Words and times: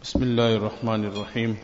بسم 0.00 0.22
الله 0.22 0.56
الرحمن 0.56 1.04
الرحيم 1.04 1.56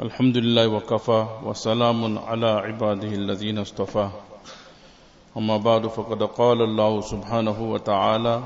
الحمد 0.00 0.36
لله 0.36 0.68
وكفى 0.68 1.26
وسلام 1.44 2.18
على 2.18 2.46
عباده 2.46 3.08
الذين 3.08 3.58
اصطفى 3.58 4.08
أما 5.36 5.56
بعد، 5.56 5.86
فقد 5.86 6.22
قال 6.22 6.62
الله 6.62 7.00
سبحانه 7.00 7.72
وتعالى 7.72 8.42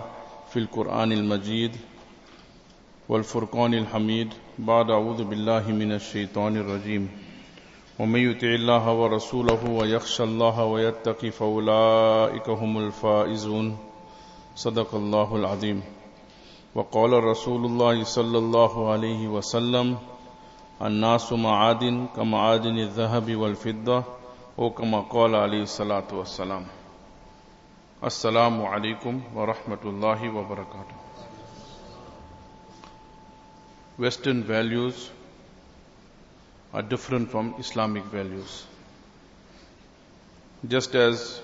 في 0.51 0.59
القرآن 0.59 1.13
المجيد 1.13 1.77
والفرقان 3.09 3.75
الحميد 3.75 4.29
بعد 4.59 4.91
أعوذ 4.91 5.25
بالله 5.25 5.73
من 5.73 5.93
الشيطان 5.93 6.57
الرجيم 6.57 7.09
ومن 7.99 8.21
يطع 8.31 8.47
الله 8.47 8.93
ورسوله 8.93 9.71
ويخشى 9.71 10.23
الله 10.25 10.65
ويتقي 10.65 11.31
فأولئك 11.31 12.49
هم 12.49 12.79
الفائزون۔ 12.79 13.77
صدق 14.57 14.95
الله 14.95 15.37
العظيم 15.37 15.83
وقال 16.75 17.13
رسول 17.25 17.65
الله 17.65 18.05
صلى 18.05 18.39
الله 18.39 18.93
عليه 18.93 19.29
وسلم 19.29 19.99
الناس 20.83 21.33
معادن 21.33 22.07
کا 22.17 22.23
معادن 22.23 22.79
الذهب 22.79 23.37
والفضة 23.37 24.05
وكما 24.59 25.01
قال 25.01 25.35
عليه 25.35 25.63
الصلاة 25.63 26.11
والسلام 26.13 26.67
السلام 28.05 28.63
عليكم 28.63 29.21
ورحمة 29.35 29.83
الله 29.85 30.31
وبركاته 30.35 30.97
Western 33.97 34.43
values 34.43 35.11
are 36.73 36.83
different 36.83 37.31
from 37.31 37.55
Islamic 37.61 38.03
values. 38.05 38.67
Just 40.67 40.97
as 40.97 41.41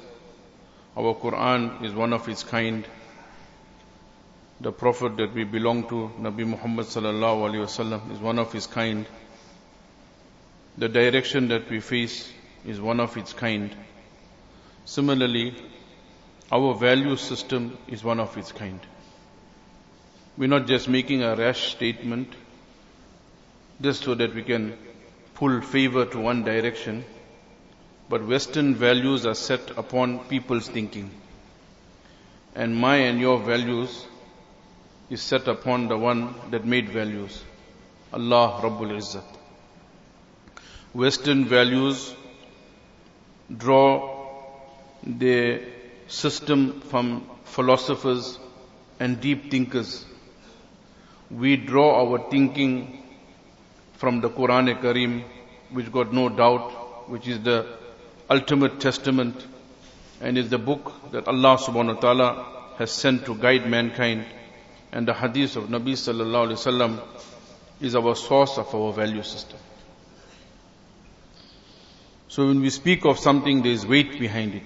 our 0.96 1.14
Quran 1.14 1.84
is 1.84 1.94
one 1.94 2.12
of 2.12 2.28
its 2.28 2.42
kind, 2.42 2.84
the 4.60 4.70
Prophet 4.70 5.16
that 5.16 5.32
we 5.32 5.44
belong 5.44 5.88
to, 5.88 6.10
Nabi 6.20 6.46
Muhammad 6.46 6.86
sallallahu 6.86 7.48
alaihi 7.48 7.64
wasallam, 7.64 8.12
is 8.12 8.18
one 8.18 8.38
of 8.38 8.52
his 8.52 8.66
kind. 8.66 9.06
The 10.76 10.88
direction 10.88 11.48
that 11.48 11.70
we 11.70 11.80
face 11.80 12.30
is 12.66 12.78
one 12.78 13.00
of 13.00 13.16
its 13.16 13.32
kind. 13.32 13.74
Similarly, 14.84 15.54
our 16.52 16.74
value 16.74 17.16
system 17.16 17.78
is 17.88 18.04
one 18.04 18.20
of 18.20 18.36
its 18.36 18.52
kind. 18.52 18.80
We're 20.36 20.48
not 20.48 20.66
just 20.66 20.88
making 20.88 21.22
a 21.22 21.34
rash 21.36 21.72
statement 21.72 22.34
just 23.80 24.02
so 24.04 24.14
that 24.14 24.34
we 24.34 24.42
can 24.42 24.76
pull 25.34 25.62
favor 25.62 26.04
to 26.04 26.20
one 26.20 26.44
direction, 26.44 27.04
but 28.10 28.26
Western 28.26 28.74
values 28.74 29.24
are 29.24 29.34
set 29.34 29.70
upon 29.78 30.18
people's 30.26 30.68
thinking. 30.68 31.10
And 32.54 32.76
my 32.76 32.96
and 32.96 33.18
your 33.20 33.38
values 33.38 34.06
is 35.10 35.20
set 35.20 35.48
upon 35.48 35.88
the 35.88 35.98
one 35.98 36.34
that 36.50 36.64
made 36.64 36.88
values. 36.88 37.42
Allah 38.12 38.60
Rabbul 38.62 38.96
Izzat. 38.96 39.24
Western 40.94 41.44
values 41.46 42.14
draw 43.56 44.26
their 45.02 45.60
system 46.06 46.80
from 46.82 47.28
philosophers 47.44 48.38
and 49.00 49.20
deep 49.20 49.50
thinkers. 49.50 50.04
We 51.30 51.56
draw 51.56 51.88
our 52.04 52.30
thinking 52.30 53.02
from 53.94 54.20
the 54.20 54.30
Quran 54.30 54.80
Kareem, 54.80 55.24
which 55.70 55.92
got 55.92 56.12
no 56.12 56.28
doubt, 56.28 57.08
which 57.08 57.26
is 57.26 57.40
the 57.42 57.66
ultimate 58.28 58.80
testament 58.80 59.44
and 60.20 60.38
is 60.38 60.50
the 60.50 60.58
book 60.58 60.92
that 61.12 61.26
Allah 61.26 61.56
subhanahu 61.56 61.94
wa 61.96 62.00
ta'ala 62.00 62.46
has 62.78 62.92
sent 62.92 63.26
to 63.26 63.34
guide 63.34 63.68
mankind 63.68 64.24
and 64.92 65.06
the 65.06 65.14
hadith 65.14 65.56
of 65.56 65.64
Nabi 65.64 65.92
sallallahu 65.92 66.48
alaihi 66.48 66.58
wasallam 66.58 67.00
is 67.80 67.94
our 67.94 68.14
source 68.14 68.58
of 68.58 68.74
our 68.74 68.92
value 68.92 69.22
system. 69.22 69.58
So 72.28 72.46
when 72.46 72.60
we 72.60 72.70
speak 72.70 73.04
of 73.04 73.18
something, 73.18 73.62
there 73.62 73.72
is 73.72 73.86
weight 73.86 74.18
behind 74.18 74.54
it. 74.54 74.62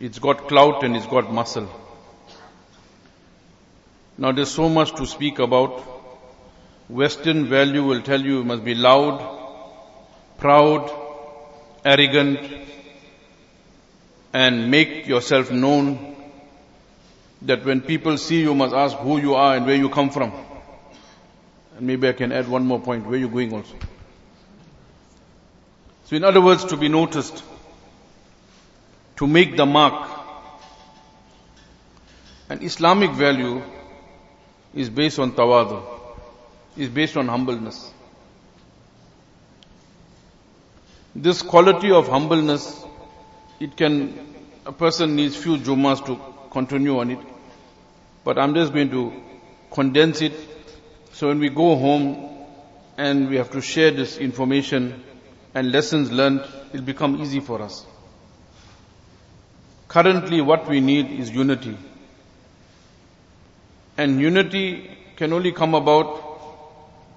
It's 0.00 0.18
got 0.18 0.48
clout 0.48 0.84
and 0.84 0.96
it's 0.96 1.06
got 1.06 1.32
muscle. 1.32 1.68
Now 4.16 4.32
there's 4.32 4.50
so 4.50 4.68
much 4.68 4.94
to 4.96 5.06
speak 5.06 5.38
about. 5.38 5.80
Western 6.88 7.46
value 7.46 7.84
will 7.84 8.02
tell 8.02 8.20
you 8.20 8.38
you 8.38 8.44
must 8.44 8.64
be 8.64 8.74
loud, 8.74 9.18
proud, 10.38 10.90
arrogant, 11.84 12.40
and 14.32 14.70
make 14.70 15.06
yourself 15.06 15.50
known 15.50 16.17
that 17.42 17.64
when 17.64 17.80
people 17.80 18.18
see 18.18 18.40
you 18.40 18.54
must 18.54 18.74
ask 18.74 18.96
who 18.96 19.18
you 19.18 19.34
are 19.34 19.56
and 19.56 19.66
where 19.66 19.76
you 19.76 19.88
come 19.88 20.10
from. 20.10 20.32
And 21.76 21.86
maybe 21.86 22.08
I 22.08 22.12
can 22.12 22.32
add 22.32 22.48
one 22.48 22.66
more 22.66 22.80
point, 22.80 23.06
where 23.06 23.18
you 23.18 23.28
going 23.28 23.52
also. 23.52 23.74
So 26.06 26.16
in 26.16 26.24
other 26.24 26.40
words, 26.40 26.64
to 26.66 26.76
be 26.76 26.88
noticed, 26.88 27.42
to 29.16 29.26
make 29.26 29.56
the 29.56 29.66
mark. 29.66 30.10
An 32.48 32.62
Islamic 32.62 33.10
value 33.10 33.62
is 34.74 34.88
based 34.88 35.18
on 35.18 35.32
tawadu, 35.32 35.82
is 36.76 36.88
based 36.88 37.16
on 37.16 37.28
humbleness. 37.28 37.92
This 41.14 41.42
quality 41.42 41.90
of 41.90 42.08
humbleness, 42.08 42.84
it 43.60 43.76
can, 43.76 44.18
a 44.64 44.72
person 44.72 45.14
needs 45.14 45.36
few 45.36 45.58
jumas 45.58 46.00
to 46.06 46.18
continue 46.50 46.98
on 46.98 47.10
it. 47.10 47.18
But 48.24 48.38
I'm 48.38 48.54
just 48.54 48.72
going 48.72 48.90
to 48.90 49.12
condense 49.70 50.22
it 50.22 50.32
so 51.18 51.26
when 51.26 51.40
we 51.40 51.48
go 51.48 51.74
home 51.74 52.28
and 52.96 53.28
we 53.28 53.38
have 53.38 53.50
to 53.50 53.60
share 53.60 53.90
this 53.90 54.18
information 54.18 55.02
and 55.52 55.72
lessons 55.72 56.12
learned, 56.12 56.44
it'll 56.72 56.86
become 56.86 57.20
easy 57.20 57.40
for 57.40 57.60
us. 57.60 57.84
Currently 59.88 60.40
what 60.42 60.68
we 60.68 60.80
need 60.80 61.10
is 61.10 61.28
unity. 61.28 61.76
And 63.96 64.20
unity 64.20 64.96
can 65.16 65.32
only 65.32 65.50
come 65.50 65.74
about 65.74 66.06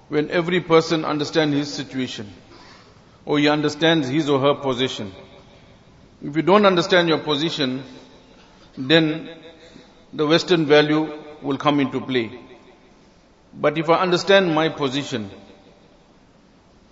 when 0.08 0.32
every 0.32 0.60
person 0.60 1.04
understands 1.04 1.54
his 1.56 1.72
situation 1.72 2.32
or 3.24 3.38
he 3.38 3.48
understands 3.48 4.08
his 4.08 4.28
or 4.28 4.40
her 4.40 4.54
position. 4.54 5.12
If 6.20 6.34
you 6.34 6.42
don't 6.42 6.66
understand 6.66 7.08
your 7.08 7.18
position, 7.18 7.84
then 8.76 9.30
the 10.12 10.26
Western 10.26 10.66
value 10.66 11.18
will 11.42 11.58
come 11.58 11.80
into 11.80 12.00
play. 12.00 12.38
But 13.54 13.76
if 13.78 13.90
I 13.90 13.96
understand 14.00 14.54
my 14.54 14.68
position, 14.68 15.30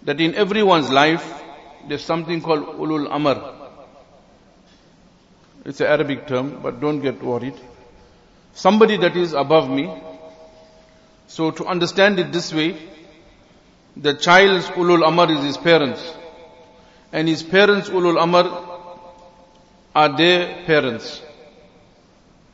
that 0.03 0.21
in 0.21 0.35
everyone's 0.35 0.91
life, 0.91 1.43
there's 1.89 2.05
something 2.05 2.41
called 2.43 2.67
ulul 2.79 3.11
amr. 3.11 3.55
It's 5.65 5.81
an 5.81 5.87
Arabic 5.87 6.27
term, 6.27 6.61
but 6.63 6.81
don't 6.81 7.01
get 7.01 7.23
worried. 7.23 7.55
Somebody 8.55 8.97
that 8.99 9.17
is 9.17 9.33
above 9.33 9.71
me. 9.71 9.91
So 11.27 11.51
to 11.51 11.67
understand 11.67 12.19
it 12.19 12.33
this 12.33 12.53
way, 12.53 12.77
the 13.97 14.15
child's 14.15 14.67
ulul 14.69 15.07
amr 15.07 15.33
is 15.33 15.45
his 15.45 15.57
parents. 15.57 16.17
And 17.13 17.29
his 17.29 17.43
parents' 17.43 17.89
ulul 17.89 18.21
amr 18.21 18.51
are 19.95 20.17
their 20.17 20.65
parents. 20.65 21.23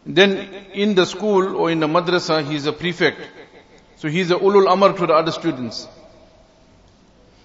Then 0.06 0.36
in 0.72 0.94
the 0.94 1.04
school 1.04 1.56
or 1.56 1.70
in 1.70 1.80
the 1.80 1.88
madrasa, 1.88 2.46
he 2.48 2.54
is 2.54 2.66
a 2.66 2.72
prefect. 2.72 3.20
So 3.96 4.08
he 4.08 4.20
is 4.20 4.30
a 4.30 4.36
ulul 4.36 4.68
amr 4.68 4.92
to 4.92 5.06
the 5.06 5.12
other 5.12 5.32
students. 5.32 5.88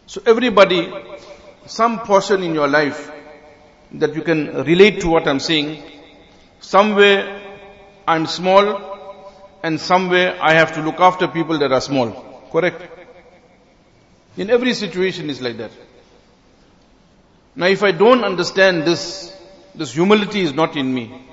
So 0.05 0.22
everybody, 0.27 0.94
some 1.66 2.01
portion 2.01 2.44
in 2.44 2.53
your 2.53 2.67
life 2.67 3.11
that 3.94 4.16
you 4.16 4.22
can 4.22 4.63
relate 4.63 5.01
to 5.01 5.09
what 5.09 5.27
I'm 5.27 5.39
saying, 5.39 5.81
somewhere 6.59 7.41
I'm 8.07 8.27
small 8.27 8.91
and 9.63 9.79
somewhere 9.79 10.38
I 10.39 10.53
have 10.53 10.73
to 10.73 10.83
look 10.83 10.99
after 10.99 11.28
people 11.28 11.57
that 11.59 11.72
are 11.72 11.81
small. 11.81 12.11
Correct? 12.52 12.79
In 14.37 14.52
every 14.52 14.75
situation 14.75 15.31
is 15.31 15.41
like 15.41 15.57
that. 15.57 15.72
Now 17.55 17.66
if 17.66 17.81
I 17.81 17.91
don't 17.91 18.23
understand 18.23 18.84
this, 18.84 19.35
this 19.73 19.93
humility 19.93 20.41
is 20.41 20.53
not 20.53 20.78
in 20.78 20.93
me 20.93 21.29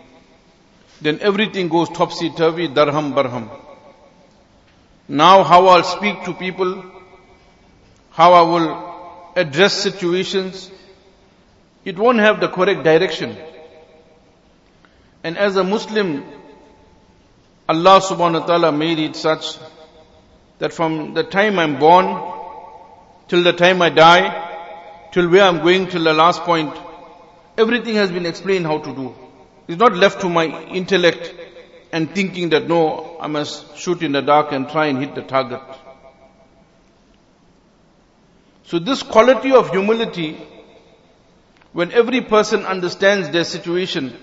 then 1.00 1.20
everything 1.20 1.68
goes 1.68 1.88
topsy-turvy, 1.90 2.68
darham, 2.68 3.14
barham. 3.14 3.50
Now 5.06 5.42
how 5.42 5.66
I'll 5.66 5.84
speak 5.84 6.24
to 6.24 6.34
people, 6.34 6.84
how 8.10 8.32
I 8.32 8.42
will 8.42 9.32
address 9.36 9.74
situations, 9.74 10.70
it 11.84 11.98
won't 11.98 12.18
have 12.18 12.40
the 12.40 12.48
correct 12.48 12.82
direction. 12.82 13.36
And 15.22 15.38
as 15.38 15.56
a 15.56 15.64
Muslim, 15.64 16.24
Allah 17.68 18.00
subhanahu 18.00 18.40
wa 18.40 18.46
ta'ala 18.46 18.72
made 18.72 18.98
it 18.98 19.14
such 19.16 19.56
that 20.58 20.72
from 20.72 21.14
the 21.14 21.22
time 21.22 21.58
I'm 21.58 21.78
born 21.78 22.34
till 23.28 23.42
the 23.42 23.52
time 23.52 23.80
I 23.82 23.90
die, 23.90 25.10
till 25.12 25.28
where 25.28 25.44
I'm 25.44 25.58
going 25.58 25.86
till 25.86 26.04
the 26.04 26.14
last 26.14 26.42
point, 26.42 26.74
everything 27.56 27.94
has 27.94 28.10
been 28.10 28.26
explained 28.26 28.66
how 28.66 28.78
to 28.78 28.94
do. 28.94 29.14
It's 29.68 29.78
not 29.78 29.94
left 29.94 30.22
to 30.22 30.30
my 30.30 30.46
intellect 30.68 31.34
and 31.92 32.10
thinking 32.14 32.50
that 32.50 32.68
no, 32.68 33.18
I 33.20 33.26
must 33.26 33.76
shoot 33.76 34.02
in 34.02 34.12
the 34.12 34.22
dark 34.22 34.52
and 34.52 34.68
try 34.68 34.86
and 34.86 34.98
hit 34.98 35.14
the 35.14 35.22
target. 35.22 35.60
So 38.64 38.78
this 38.78 39.02
quality 39.02 39.52
of 39.52 39.70
humility, 39.70 40.38
when 41.72 41.92
every 41.92 42.22
person 42.22 42.64
understands 42.64 43.30
their 43.30 43.44
situation, 43.44 44.14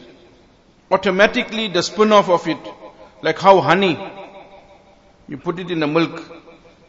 automatically 0.92 1.68
the 1.68 1.82
spin-off 1.82 2.30
of 2.30 2.48
it, 2.48 2.58
like 3.22 3.40
how 3.40 3.62
honey, 3.62 3.98
you 5.28 5.38
put 5.38 5.60
it 5.60 5.72
in 5.72 5.80
the 5.80 5.88
milk, 5.88 6.24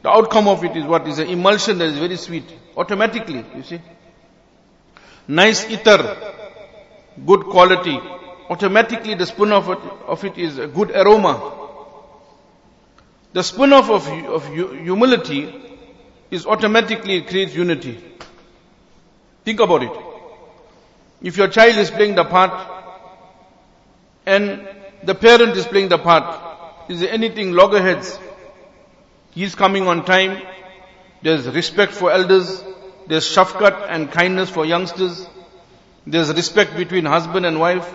the 0.03 0.11
outcome 0.11 0.49
of 0.49 0.65
it 0.65 0.77
is 0.77 0.85
what 0.85 1.07
is 1.09 1.19
an 1.19 1.29
emulsion 1.29 1.79
that 1.79 1.87
is 1.87 1.99
very 1.99 2.17
sweet. 2.17 2.45
Automatically, 2.77 3.45
you 3.55 3.63
see. 3.63 3.81
Nice 5.27 5.69
ether, 5.71 6.17
good 7.25 7.45
quality. 7.45 7.99
Automatically 8.49 9.15
the 9.15 9.27
off 9.53 9.69
of 9.69 9.71
it, 9.71 9.93
of 10.07 10.25
it 10.25 10.39
is 10.39 10.59
a 10.59 10.67
good 10.67 10.91
aroma. 10.91 11.53
The 13.33 13.43
spin 13.43 13.73
off 13.73 13.91
of, 13.91 14.09
of 14.09 14.47
humility 14.49 15.53
is 16.31 16.47
automatically 16.47 17.23
creates 17.23 17.55
unity. 17.55 18.03
Think 19.45 19.61
about 19.61 19.83
it. 19.83 19.93
If 21.23 21.37
your 21.37 21.49
child 21.49 21.77
is 21.77 21.91
playing 21.91 22.15
the 22.15 22.25
part 22.25 22.53
and 24.25 24.69
the 25.03 25.15
parent 25.15 25.57
is 25.57 25.67
playing 25.67 25.89
the 25.89 25.99
part, 25.99 26.91
is 26.91 27.01
there 27.01 27.13
anything 27.13 27.53
loggerheads? 27.53 28.19
He's 29.33 29.55
coming 29.55 29.87
on 29.87 30.05
time. 30.05 30.41
There's 31.23 31.49
respect 31.49 31.93
for 31.93 32.11
elders. 32.11 32.65
There's 33.07 33.25
shafkat 33.25 33.87
and 33.89 34.11
kindness 34.11 34.51
for 34.51 34.65
youngsters. 34.65 35.29
There's 36.07 36.33
respect 36.33 36.77
between 36.77 37.05
husband 37.05 37.45
and 37.45 37.61
wife. 37.61 37.93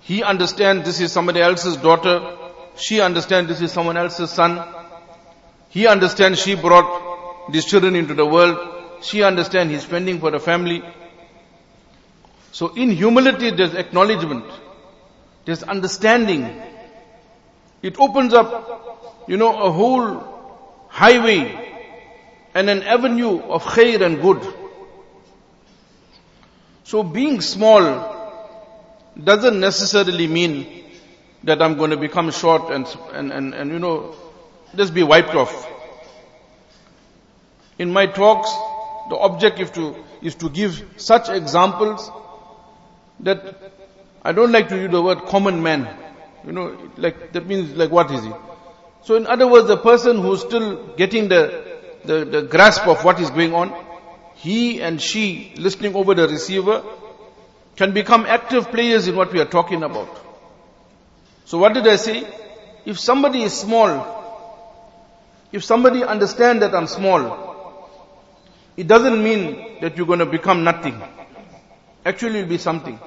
He 0.00 0.22
understands 0.22 0.84
this 0.84 1.00
is 1.00 1.12
somebody 1.12 1.40
else's 1.40 1.76
daughter. 1.76 2.36
She 2.76 3.00
understands 3.00 3.48
this 3.48 3.60
is 3.60 3.72
someone 3.72 3.96
else's 3.96 4.30
son. 4.30 4.66
He 5.68 5.86
understands 5.86 6.40
she 6.40 6.54
brought 6.54 7.52
these 7.52 7.64
children 7.64 7.94
into 7.94 8.14
the 8.14 8.26
world. 8.26 8.58
She 9.02 9.22
understands 9.22 9.72
he's 9.72 9.82
spending 9.82 10.20
for 10.20 10.30
the 10.30 10.40
family. 10.40 10.82
So 12.52 12.74
in 12.74 12.90
humility 12.90 13.50
there's 13.50 13.74
acknowledgement. 13.74 14.44
There's 15.44 15.62
understanding. 15.62 16.62
It 17.82 17.98
opens 17.98 18.34
up, 18.34 19.24
you 19.28 19.36
know, 19.36 19.62
a 19.62 19.70
whole 19.70 20.86
highway 20.88 21.68
and 22.54 22.68
an 22.68 22.82
avenue 22.82 23.40
of 23.40 23.64
khair 23.64 24.00
and 24.02 24.20
good. 24.20 24.54
So 26.84 27.02
being 27.02 27.40
small 27.40 28.09
doesn't 29.22 29.58
necessarily 29.60 30.26
mean 30.26 30.84
that 31.44 31.62
I'm 31.62 31.76
going 31.76 31.90
to 31.90 31.96
become 31.96 32.30
short 32.30 32.70
and, 32.70 32.86
and, 33.12 33.32
and, 33.32 33.54
and 33.54 33.70
you 33.70 33.78
know, 33.78 34.14
just 34.74 34.94
be 34.94 35.02
wiped 35.02 35.34
off. 35.34 35.68
In 37.78 37.92
my 37.92 38.06
talks, 38.06 38.50
the 39.08 39.16
objective 39.16 39.72
to, 39.72 39.96
is 40.22 40.34
to 40.36 40.50
give 40.50 40.84
such 40.96 41.28
examples 41.28 42.10
that 43.20 43.56
I 44.22 44.32
don't 44.32 44.52
like 44.52 44.68
to 44.68 44.76
use 44.76 44.90
the 44.90 45.02
word 45.02 45.22
common 45.26 45.62
man. 45.62 45.88
You 46.46 46.52
know, 46.52 46.90
like, 46.96 47.32
that 47.32 47.46
means 47.46 47.72
like 47.74 47.90
what 47.90 48.10
is 48.10 48.24
it? 48.24 48.34
So 49.02 49.16
in 49.16 49.26
other 49.26 49.48
words, 49.48 49.66
the 49.66 49.78
person 49.78 50.20
who's 50.20 50.40
still 50.40 50.94
getting 50.94 51.28
the, 51.28 51.78
the, 52.04 52.24
the 52.24 52.42
grasp 52.42 52.86
of 52.86 53.02
what 53.02 53.18
is 53.18 53.30
going 53.30 53.54
on, 53.54 53.74
he 54.34 54.80
and 54.82 55.00
she 55.00 55.54
listening 55.56 55.94
over 55.94 56.14
the 56.14 56.28
receiver 56.28 56.82
can 57.76 57.92
become 57.92 58.26
active 58.26 58.70
players 58.70 59.08
in 59.08 59.16
what 59.16 59.32
we 59.32 59.40
are 59.40 59.46
talking 59.46 59.82
about. 59.82 60.08
So 61.44 61.58
what 61.58 61.74
did 61.74 61.86
I 61.86 61.96
say? 61.96 62.26
If 62.84 62.98
somebody 62.98 63.42
is 63.42 63.52
small, 63.52 64.18
if 65.52 65.64
somebody 65.64 66.04
understands 66.04 66.60
that 66.60 66.74
I'm 66.74 66.86
small, 66.86 67.48
it 68.76 68.86
doesn't 68.86 69.22
mean 69.22 69.80
that 69.80 69.96
you're 69.96 70.06
going 70.06 70.20
to 70.20 70.26
become 70.26 70.64
nothing. 70.64 71.02
Actually, 72.04 72.38
you'll 72.38 72.48
be 72.48 72.58
something. 72.58 72.98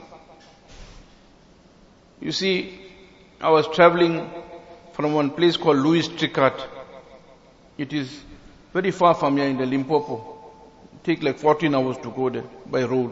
You 2.20 2.32
see, 2.32 2.80
I 3.42 3.50
was 3.50 3.68
traveling 3.68 4.30
from 4.94 5.14
one 5.14 5.32
place 5.32 5.58
called 5.58 5.78
Louis 5.78 6.08
Trichardt. 6.08 6.68
It 7.78 7.92
is 7.92 8.22
very 8.72 8.92
far 8.92 9.14
from 9.16 9.38
here 9.38 9.48
in 9.48 9.58
the 9.58 9.66
Limpopo. 9.66 10.52
It 10.94 11.04
take 11.04 11.24
like 11.24 11.40
14 11.40 11.74
hours 11.74 11.98
to 11.98 12.12
go 12.12 12.30
there 12.30 12.44
by 12.66 12.84
road. 12.84 13.12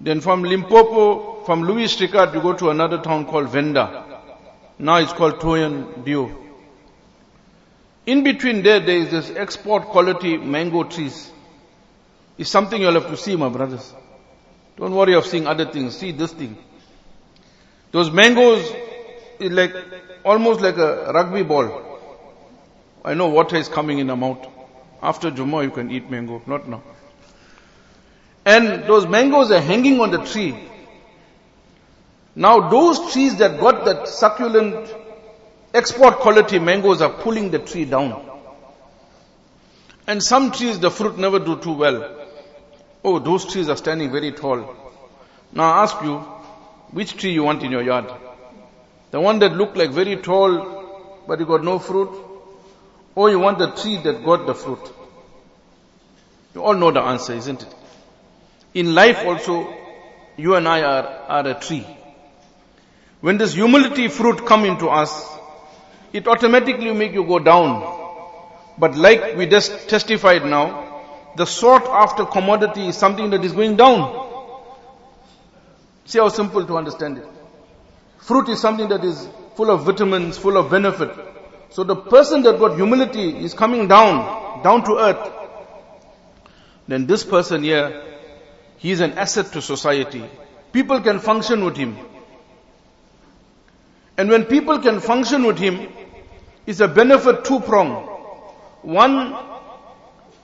Then 0.00 0.20
from 0.20 0.42
Limpopo, 0.42 1.44
from 1.44 1.62
Louis 1.62 1.94
Trichardt, 1.94 2.34
you 2.34 2.40
go 2.40 2.52
to 2.52 2.70
another 2.70 2.98
town 2.98 3.26
called 3.26 3.48
Venda. 3.48 4.04
Now 4.78 4.96
it's 4.96 5.12
called 5.12 5.40
Thohoyandou. 5.40 6.44
In 8.06 8.22
between 8.22 8.62
there, 8.62 8.80
there 8.80 8.96
is 8.96 9.10
this 9.10 9.30
export 9.30 9.84
quality 9.84 10.36
mango 10.36 10.84
trees. 10.84 11.30
It's 12.38 12.50
something 12.50 12.80
you'll 12.80 12.92
have 12.92 13.08
to 13.08 13.16
see, 13.16 13.34
my 13.36 13.48
brothers. 13.48 13.92
Don't 14.76 14.94
worry 14.94 15.14
of 15.14 15.26
seeing 15.26 15.46
other 15.46 15.64
things. 15.64 15.96
See 15.96 16.12
this 16.12 16.32
thing. 16.32 16.56
Those 17.92 18.10
mangoes, 18.10 18.70
is 19.38 19.50
like, 19.50 19.74
almost 20.24 20.60
like 20.60 20.76
a 20.76 21.10
rugby 21.12 21.42
ball. 21.42 21.82
I 23.04 23.14
know 23.14 23.28
water 23.28 23.56
is 23.56 23.68
coming 23.68 23.98
in 23.98 24.08
the 24.08 24.16
mouth. 24.16 24.46
After 25.02 25.30
Jummah 25.30 25.64
you 25.64 25.70
can 25.70 25.90
eat 25.90 26.10
mango, 26.10 26.42
not 26.46 26.68
now. 26.68 26.82
And 28.46 28.84
those 28.84 29.08
mangoes 29.08 29.50
are 29.50 29.60
hanging 29.60 30.00
on 30.00 30.12
the 30.12 30.18
tree. 30.24 30.56
Now 32.36 32.70
those 32.70 33.12
trees 33.12 33.36
that 33.38 33.58
got 33.58 33.84
that 33.86 34.06
succulent 34.06 34.94
export 35.74 36.18
quality 36.18 36.60
mangoes 36.60 37.02
are 37.02 37.10
pulling 37.10 37.50
the 37.50 37.58
tree 37.58 37.84
down. 37.84 38.24
And 40.06 40.22
some 40.22 40.52
trees 40.52 40.78
the 40.78 40.92
fruit 40.92 41.18
never 41.18 41.40
do 41.40 41.56
too 41.56 41.72
well. 41.72 42.26
Oh, 43.02 43.18
those 43.18 43.44
trees 43.52 43.68
are 43.68 43.76
standing 43.76 44.12
very 44.12 44.30
tall. 44.30 44.76
Now 45.52 45.72
I 45.72 45.82
ask 45.82 46.00
you, 46.02 46.18
which 46.92 47.16
tree 47.16 47.32
you 47.32 47.42
want 47.42 47.64
in 47.64 47.72
your 47.72 47.82
yard? 47.82 48.12
The 49.10 49.20
one 49.20 49.40
that 49.40 49.56
looked 49.56 49.76
like 49.76 49.90
very 49.90 50.16
tall, 50.16 51.24
but 51.26 51.40
you 51.40 51.46
got 51.46 51.64
no 51.64 51.80
fruit? 51.80 52.10
Or 53.16 53.28
you 53.28 53.40
want 53.40 53.58
the 53.58 53.70
tree 53.72 53.96
that 54.04 54.24
got 54.24 54.46
the 54.46 54.54
fruit? 54.54 54.92
You 56.54 56.62
all 56.62 56.74
know 56.74 56.92
the 56.92 57.00
answer, 57.00 57.32
isn't 57.32 57.62
it? 57.62 57.74
In 58.76 58.94
life 58.94 59.24
also, 59.24 59.74
you 60.36 60.54
and 60.54 60.68
I 60.68 60.82
are, 60.82 61.06
are 61.28 61.48
a 61.48 61.54
tree. 61.54 61.86
When 63.22 63.38
this 63.38 63.54
humility 63.54 64.08
fruit 64.08 64.44
come 64.44 64.66
into 64.66 64.88
us, 64.88 65.26
it 66.12 66.28
automatically 66.28 66.92
make 66.92 67.14
you 67.14 67.24
go 67.24 67.38
down. 67.38 67.70
But 68.78 68.94
like 68.94 69.34
we 69.34 69.46
just 69.46 69.88
testified 69.88 70.44
now, 70.44 71.32
the 71.36 71.46
sought 71.46 71.86
after 71.86 72.26
commodity 72.26 72.88
is 72.88 72.98
something 72.98 73.30
that 73.30 73.42
is 73.46 73.52
going 73.52 73.76
down. 73.76 74.02
See 76.04 76.18
how 76.18 76.28
simple 76.28 76.66
to 76.66 76.76
understand 76.76 77.16
it. 77.16 77.26
Fruit 78.18 78.50
is 78.50 78.60
something 78.60 78.90
that 78.90 79.02
is 79.04 79.26
full 79.54 79.70
of 79.70 79.86
vitamins, 79.86 80.36
full 80.36 80.58
of 80.58 80.70
benefit. 80.70 81.12
So 81.70 81.82
the 81.82 81.96
person 81.96 82.42
that 82.42 82.58
got 82.58 82.76
humility 82.76 83.38
is 83.42 83.54
coming 83.54 83.88
down, 83.88 84.62
down 84.62 84.84
to 84.84 84.98
earth. 84.98 85.32
Then 86.86 87.06
this 87.06 87.24
person 87.24 87.62
here, 87.62 88.15
he 88.78 88.90
is 88.90 89.00
an 89.00 89.12
asset 89.12 89.52
to 89.52 89.62
society. 89.62 90.24
People 90.72 91.00
can 91.00 91.18
function 91.20 91.64
with 91.64 91.76
him. 91.76 91.96
And 94.18 94.30
when 94.30 94.44
people 94.44 94.78
can 94.78 95.00
function 95.00 95.44
with 95.44 95.58
him, 95.58 95.88
it's 96.66 96.80
a 96.80 96.88
benefit 96.88 97.44
two 97.44 97.60
prong. 97.60 98.06
One 98.82 99.36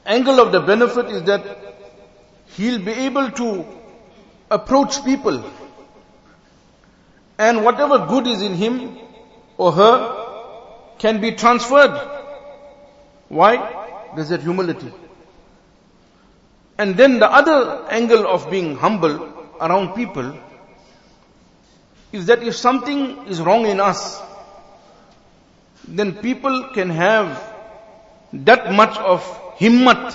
angle 0.07 0.41
of 0.41 0.53
the 0.53 0.61
benefit 0.61 1.07
is 1.07 1.23
that 1.25 1.45
he'll 2.57 2.79
be 2.79 2.93
able 2.93 3.31
to 3.31 3.65
approach 4.51 5.05
people 5.05 5.45
and 7.39 7.65
whatever 7.65 8.07
good 8.07 8.27
is 8.27 8.43
in 8.43 8.55
him 8.55 8.99
or 9.57 9.73
her 9.73 10.95
can 10.99 11.21
be 11.21 11.33
transferred. 11.33 11.95
Why? 13.29 13.55
There's 14.15 14.29
that 14.29 14.43
humility. 14.43 14.93
And 16.79 16.97
then 16.97 17.19
the 17.19 17.31
other 17.31 17.87
angle 17.91 18.26
of 18.26 18.50
being 18.50 18.76
humble 18.76 19.29
around 19.61 19.95
people 19.95 20.37
is 22.12 22.26
that 22.26 22.43
if 22.43 22.57
something 22.57 23.26
is 23.26 23.41
wrong 23.41 23.67
in 23.67 23.81
us, 23.81 24.21
then 25.87 26.14
people 26.14 26.71
can 26.75 26.91
have 26.91 27.52
that 28.33 28.73
much 28.73 28.97
of 28.99 29.23
himmat, 29.59 30.14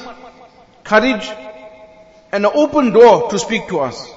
courage, 0.84 1.30
and 2.32 2.46
an 2.46 2.52
open 2.54 2.92
door 2.92 3.30
to 3.30 3.40
speak 3.40 3.68
to 3.68 3.80
us. 3.80 4.12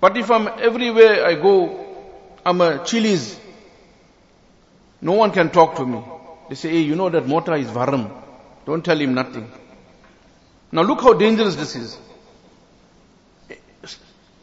But 0.00 0.16
if 0.16 0.30
I'm 0.30 0.48
everywhere 0.60 1.26
I 1.26 1.34
go, 1.34 1.86
I'm 2.44 2.60
a 2.60 2.84
Chili's. 2.84 3.38
No 5.00 5.12
one 5.12 5.30
can 5.30 5.50
talk 5.50 5.76
to 5.76 5.86
me. 5.86 6.02
They 6.48 6.54
say, 6.54 6.70
hey, 6.70 6.80
you 6.80 6.96
know 6.96 7.08
that 7.08 7.26
Mota 7.26 7.54
is 7.54 7.68
Varam. 7.68 8.10
Don't 8.66 8.84
tell 8.84 8.98
him 8.98 9.14
nothing. 9.14 9.50
Now 10.70 10.82
look 10.82 11.00
how 11.00 11.14
dangerous 11.14 11.56
this 11.56 11.76
is. 11.76 11.98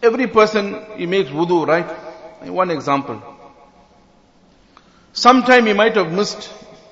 Every 0.01 0.27
person, 0.27 0.84
he 0.98 1.05
makes 1.05 1.29
wudu, 1.29 1.67
right? 1.67 1.86
One 2.48 2.72
example. 2.72 3.22
Sometime 5.13 5.65
he 5.65 5.74
might 5.74 5.96
have 5.96 6.12
missed 6.12 6.51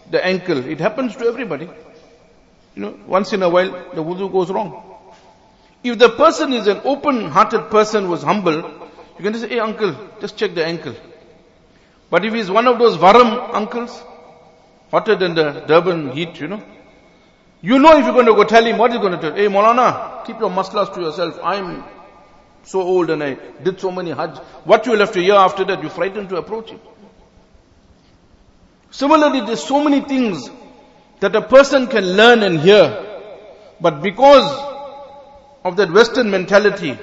the 0.09 0.23
ankle. 0.25 0.65
It 0.65 0.79
happens 0.79 1.15
to 1.17 1.25
everybody. 1.25 1.69
You 2.75 2.81
know, 2.81 2.99
once 3.05 3.33
in 3.33 3.43
a 3.43 3.49
while 3.49 3.71
the 3.93 4.03
wudu 4.03 4.31
goes 4.31 4.49
wrong. 4.49 4.83
If 5.83 5.99
the 5.99 6.09
person 6.09 6.53
is 6.53 6.67
an 6.67 6.81
open-hearted 6.85 7.69
person 7.69 8.05
who 8.05 8.13
is 8.13 8.23
humble, 8.23 8.55
you 9.17 9.23
can 9.23 9.33
just 9.33 9.43
say, 9.43 9.49
hey 9.49 9.59
uncle, 9.59 9.95
just 10.21 10.37
check 10.37 10.55
the 10.55 10.65
ankle. 10.65 10.95
But 12.09 12.25
if 12.25 12.33
he's 12.33 12.49
one 12.49 12.67
of 12.67 12.79
those 12.79 12.97
varam 12.97 13.53
uncles, 13.53 14.01
hotter 14.91 15.15
than 15.15 15.35
the 15.35 15.63
Durban 15.67 16.11
heat, 16.11 16.39
you 16.39 16.47
know, 16.47 16.63
you 17.63 17.79
know 17.79 17.97
if 17.97 18.03
you're 18.03 18.13
going 18.13 18.25
to 18.25 18.33
go 18.33 18.43
tell 18.43 18.65
him, 18.65 18.77
what 18.77 18.91
is 18.91 18.97
going 18.97 19.13
to 19.13 19.17
tell? 19.19 19.33
Hey 19.33 19.47
Maulana, 19.47 20.25
keep 20.25 20.37
your 20.37 20.49
muscles 20.49 20.89
to 20.89 21.01
yourself. 21.01 21.39
I'm 21.41 21.85
so 22.63 22.81
old 22.81 23.09
and 23.09 23.23
I 23.23 23.35
did 23.63 23.79
so 23.79 23.89
many 23.89 24.11
hajj. 24.11 24.37
What 24.65 24.85
you 24.85 24.99
have 24.99 25.13
to 25.13 25.21
hear 25.21 25.35
after 25.35 25.63
that, 25.63 25.81
you're 25.81 25.89
frightened 25.89 26.27
to 26.29 26.35
approach 26.35 26.73
it. 26.73 26.81
Similarly, 28.91 29.45
there's 29.45 29.63
so 29.63 29.81
many 29.81 30.01
things 30.01 30.49
that 31.21 31.33
a 31.37 31.41
person 31.41 31.87
can 31.87 32.03
learn 32.17 32.43
and 32.43 32.59
hear. 32.59 33.31
But 33.79 34.01
because 34.01 34.43
of 35.63 35.77
that 35.77 35.89
Western 35.89 36.31
mentality, 36.31 36.99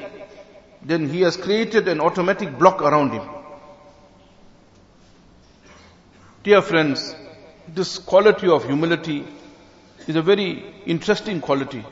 then 0.82 1.08
he 1.08 1.22
has 1.22 1.38
created 1.38 1.88
an 1.88 2.00
automatic 2.00 2.58
block 2.58 2.82
around 2.82 3.12
him. 3.12 3.26
Dear 6.42 6.60
friends, 6.60 7.14
this 7.66 7.98
quality 7.98 8.48
of 8.48 8.64
humility 8.66 9.26
is 10.08 10.16
a 10.16 10.22
very 10.22 10.64
interesting 10.86 11.40
quality. 11.40 11.84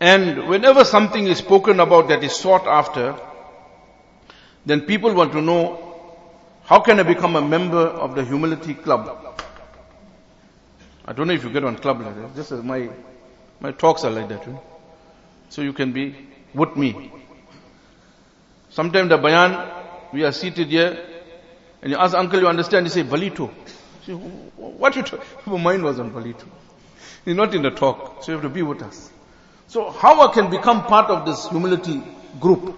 And 0.00 0.48
whenever 0.48 0.84
something 0.84 1.26
is 1.26 1.38
spoken 1.38 1.78
about 1.80 2.08
that 2.08 2.24
is 2.24 2.34
sought 2.34 2.66
after, 2.66 3.16
then 4.64 4.82
people 4.82 5.14
want 5.14 5.32
to 5.32 5.40
know, 5.42 5.86
how 6.64 6.80
can 6.80 7.00
I 7.00 7.02
become 7.02 7.36
a 7.36 7.42
member 7.42 7.78
of 7.78 8.14
the 8.14 8.24
humility 8.24 8.74
club? 8.74 9.30
I 11.04 11.12
don't 11.12 11.26
know 11.26 11.34
if 11.34 11.42
you 11.42 11.50
get 11.50 11.64
on 11.64 11.76
club 11.76 12.00
like 12.00 12.14
that. 12.14 12.36
This 12.36 12.52
uh, 12.52 12.56
is 12.58 12.62
my, 12.62 12.88
my 13.58 13.72
talks 13.72 14.04
are 14.04 14.10
like 14.10 14.28
that. 14.28 14.46
Know? 14.46 14.62
So 15.48 15.62
you 15.62 15.72
can 15.72 15.92
be 15.92 16.14
with 16.54 16.76
me. 16.76 17.10
Sometimes 18.68 19.08
the 19.08 19.18
bayan, 19.18 19.68
we 20.12 20.24
are 20.24 20.32
seated 20.32 20.68
here, 20.68 21.04
and 21.82 21.90
you 21.90 21.98
ask 21.98 22.14
uncle, 22.14 22.38
you 22.38 22.46
understand? 22.46 22.86
He 22.86 22.90
say, 22.90 23.02
Ballito. 23.02 23.50
Say, 24.06 24.14
what 24.14 24.96
you 24.96 25.02
talk? 25.02 25.24
My 25.46 25.58
mind 25.58 25.82
was 25.84 25.98
on 26.00 26.10
Ballito. 26.10 26.46
He's 27.24 27.36
not 27.36 27.54
in 27.54 27.62
the 27.62 27.70
talk, 27.70 28.22
so 28.22 28.32
you 28.32 28.38
have 28.38 28.42
to 28.42 28.48
be 28.48 28.62
with 28.62 28.82
us. 28.82 29.10
So 29.68 29.90
how 29.90 30.28
I 30.28 30.32
can 30.32 30.50
become 30.50 30.84
part 30.84 31.10
of 31.10 31.26
this 31.26 31.48
humility 31.48 32.02
group? 32.40 32.76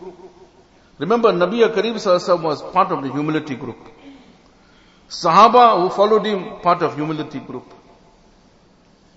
Remember, 0.99 1.33
Nabi 1.33 1.61
Sallallahu 1.69 2.43
was 2.43 2.63
part 2.63 2.93
of 2.93 3.03
the 3.03 3.11
humility 3.11 3.55
group. 3.55 3.79
Sahaba 5.09 5.83
who 5.83 5.91
followed 5.91 6.25
him, 6.27 6.61
part 6.61 6.83
of 6.83 6.95
humility 6.95 7.39
group. 7.39 7.73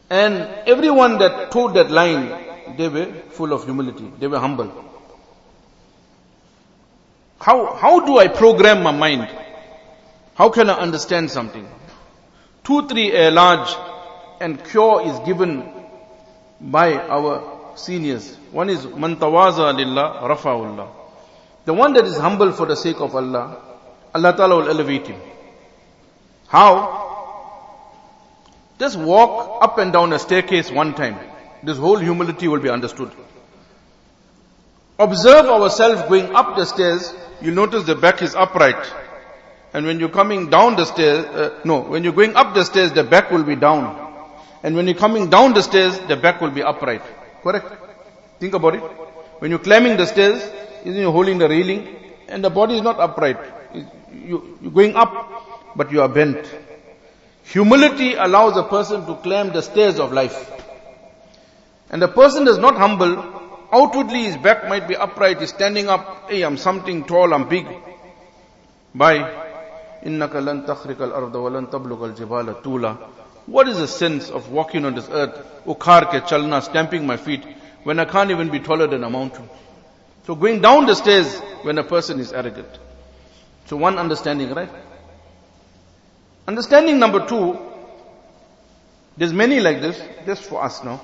And 0.09 0.35
everyone 0.67 1.17
that 1.17 1.51
towed 1.51 1.74
that 1.74 1.89
line, 1.89 2.75
they 2.77 2.88
were 2.88 3.12
full 3.29 3.53
of 3.53 3.63
humility. 3.65 4.12
They 4.19 4.27
were 4.27 4.39
humble. 4.39 4.71
How, 7.39 7.75
how 7.75 8.05
do 8.05 8.17
I 8.17 8.27
program 8.27 8.83
my 8.83 8.91
mind? 8.91 9.29
How 10.35 10.50
can 10.50 10.69
I 10.69 10.74
understand 10.74 11.31
something? 11.31 11.67
Two, 12.65 12.88
three 12.88 13.29
large 13.29 13.69
and 14.41 14.63
cure 14.65 15.03
is 15.07 15.19
given 15.19 15.72
by 16.60 16.93
our 16.95 17.75
seniors. 17.75 18.36
One 18.51 18.69
is 18.69 18.86
mantawaza 18.86 19.75
lillah 19.75 20.27
rafa'ullah. 20.36 20.88
The 21.65 21.74
one 21.74 21.93
that 21.93 22.05
is 22.05 22.17
humble 22.17 22.51
for 22.51 22.65
the 22.65 22.75
sake 22.75 23.00
of 23.00 23.15
Allah, 23.15 23.57
Allah 24.13 24.36
Ta'ala 24.36 24.55
will 24.57 24.69
elevate 24.69 25.07
him. 25.07 25.19
How? 26.48 27.03
Just 28.79 28.98
walk 28.98 29.63
up 29.63 29.77
and 29.77 29.93
down 29.93 30.12
a 30.13 30.19
staircase 30.19 30.72
one 30.72 30.93
time. 30.93 31.17
This 31.63 31.77
whole 31.77 31.98
humility 31.98 32.48
will 32.48 32.60
be 32.60 32.69
understood. 32.69 33.12
Observe 34.98 35.45
ourselves 35.45 36.01
going 36.03 36.34
up 36.36 36.55
the 36.55 36.65
stairs. 36.65 37.13
You'll 37.41 37.55
notice 37.55 37.84
the 37.84 37.95
back 37.95 38.22
is 38.22 38.34
upright. 38.36 38.91
And 39.75 39.86
when 39.86 40.00
you're 40.00 40.08
coming 40.08 40.50
down 40.50 40.77
the 40.77 40.86
stairs, 40.86 41.25
uh, 41.25 41.60
no, 41.65 41.82
when 41.82 42.05
you're 42.05 42.13
going 42.13 42.34
up 42.38 42.53
the 42.53 42.63
stairs, 42.63 42.94
the 42.94 43.03
back 43.03 43.29
will 43.29 43.44
be 43.44 43.58
down. 43.58 43.84
And 44.63 44.74
when 44.74 44.88
you're 44.88 44.96
coming 44.96 45.29
down 45.29 45.53
the 45.53 45.62
stairs, 45.62 46.00
the 46.00 46.15
back 46.15 46.39
will 46.39 46.51
be 46.51 46.63
upright. 46.63 47.01
Correct? 47.44 47.67
Think 48.39 48.53
about 48.53 48.75
it. 48.75 48.79
When 49.39 49.51
you're 49.51 49.60
climbing 49.60 49.98
the 49.98 50.05
stairs, 50.05 50.41
isn't 50.86 51.01
you 51.01 51.12
holding 51.12 51.39
the 51.39 51.50
railing? 51.50 51.94
And 52.29 52.41
the 52.41 52.50
body 52.50 52.75
is 52.75 52.84
not 52.84 53.01
upright. 53.01 53.38
You, 53.74 54.58
you're 54.62 54.72
going 54.72 54.96
up, 54.96 55.75
but 55.75 55.91
you 55.91 56.01
are 56.01 56.08
bent. 56.08 56.50
Humility 57.44 58.13
allows 58.13 58.55
a 58.55 58.63
person 58.63 59.05
to 59.08 59.15
climb 59.15 59.51
the 59.51 59.62
stairs 59.62 60.00
of 60.00 60.13
life. 60.13 60.53
And 61.89 62.01
the 62.01 62.08
person 62.08 62.48
is 62.48 62.58
not 62.58 62.77
humble, 62.77 63.20
outwardly 63.74 64.24
his 64.24 64.38
back 64.38 64.70
might 64.70 64.88
be 64.88 64.96
upright, 64.96 65.41
he's 65.41 65.50
standing 65.50 65.89
up, 65.89 66.29
hey, 66.29 66.44
I'm 66.44 66.55
something 66.55 67.03
tall, 67.03 67.34
I'm 67.34 67.50
big. 67.50 67.67
By 68.96 69.44
إِنَّكَ 70.06 70.35
لَن 70.37 70.66
تَخْرِقَ 70.66 71.02
الْأَرْضَ 71.02 71.35
وَلَن 71.35 71.70
تَبْلُغَ 71.70 72.14
الْجِبَالَ 72.16 72.62
طُولًا 72.62 72.97
What 73.47 73.68
is 73.68 73.78
the 73.78 73.88
sense 73.88 74.30
of 74.30 74.50
walking 74.50 74.85
on 74.85 74.94
this 74.94 75.09
earth, 75.11 75.37
ukhar 75.66 76.06
ke 76.09 76.26
chalna, 76.26 76.62
stamping 76.62 77.06
my 77.06 77.16
feet, 77.16 77.44
when 77.85 77.99
I 77.99 78.04
can't 78.04 78.30
even 78.30 78.49
be 78.50 78.61
taller 78.61 78.87
than 78.87 79.04
a 79.04 79.11
mountain? 79.11 79.49
So 80.26 80.35
going 80.35 80.61
down 80.61 80.87
the 80.87 80.94
stairs 80.94 81.38
when 81.62 81.76
a 81.78 81.85
person 81.85 82.20
is 82.20 82.32
arrogant. 82.32 82.68
So 83.66 83.76
one 83.76 83.99
understanding, 83.99 84.50
right? 84.54 84.70
Understanding 86.47 86.99
number 86.99 87.26
two, 87.26 87.59
there's 89.16 89.32
many 89.32 89.61
like 89.61 89.80
this, 89.80 90.02
just 90.26 90.44
for 90.44 90.64
us 90.64 90.82
now. 90.82 91.00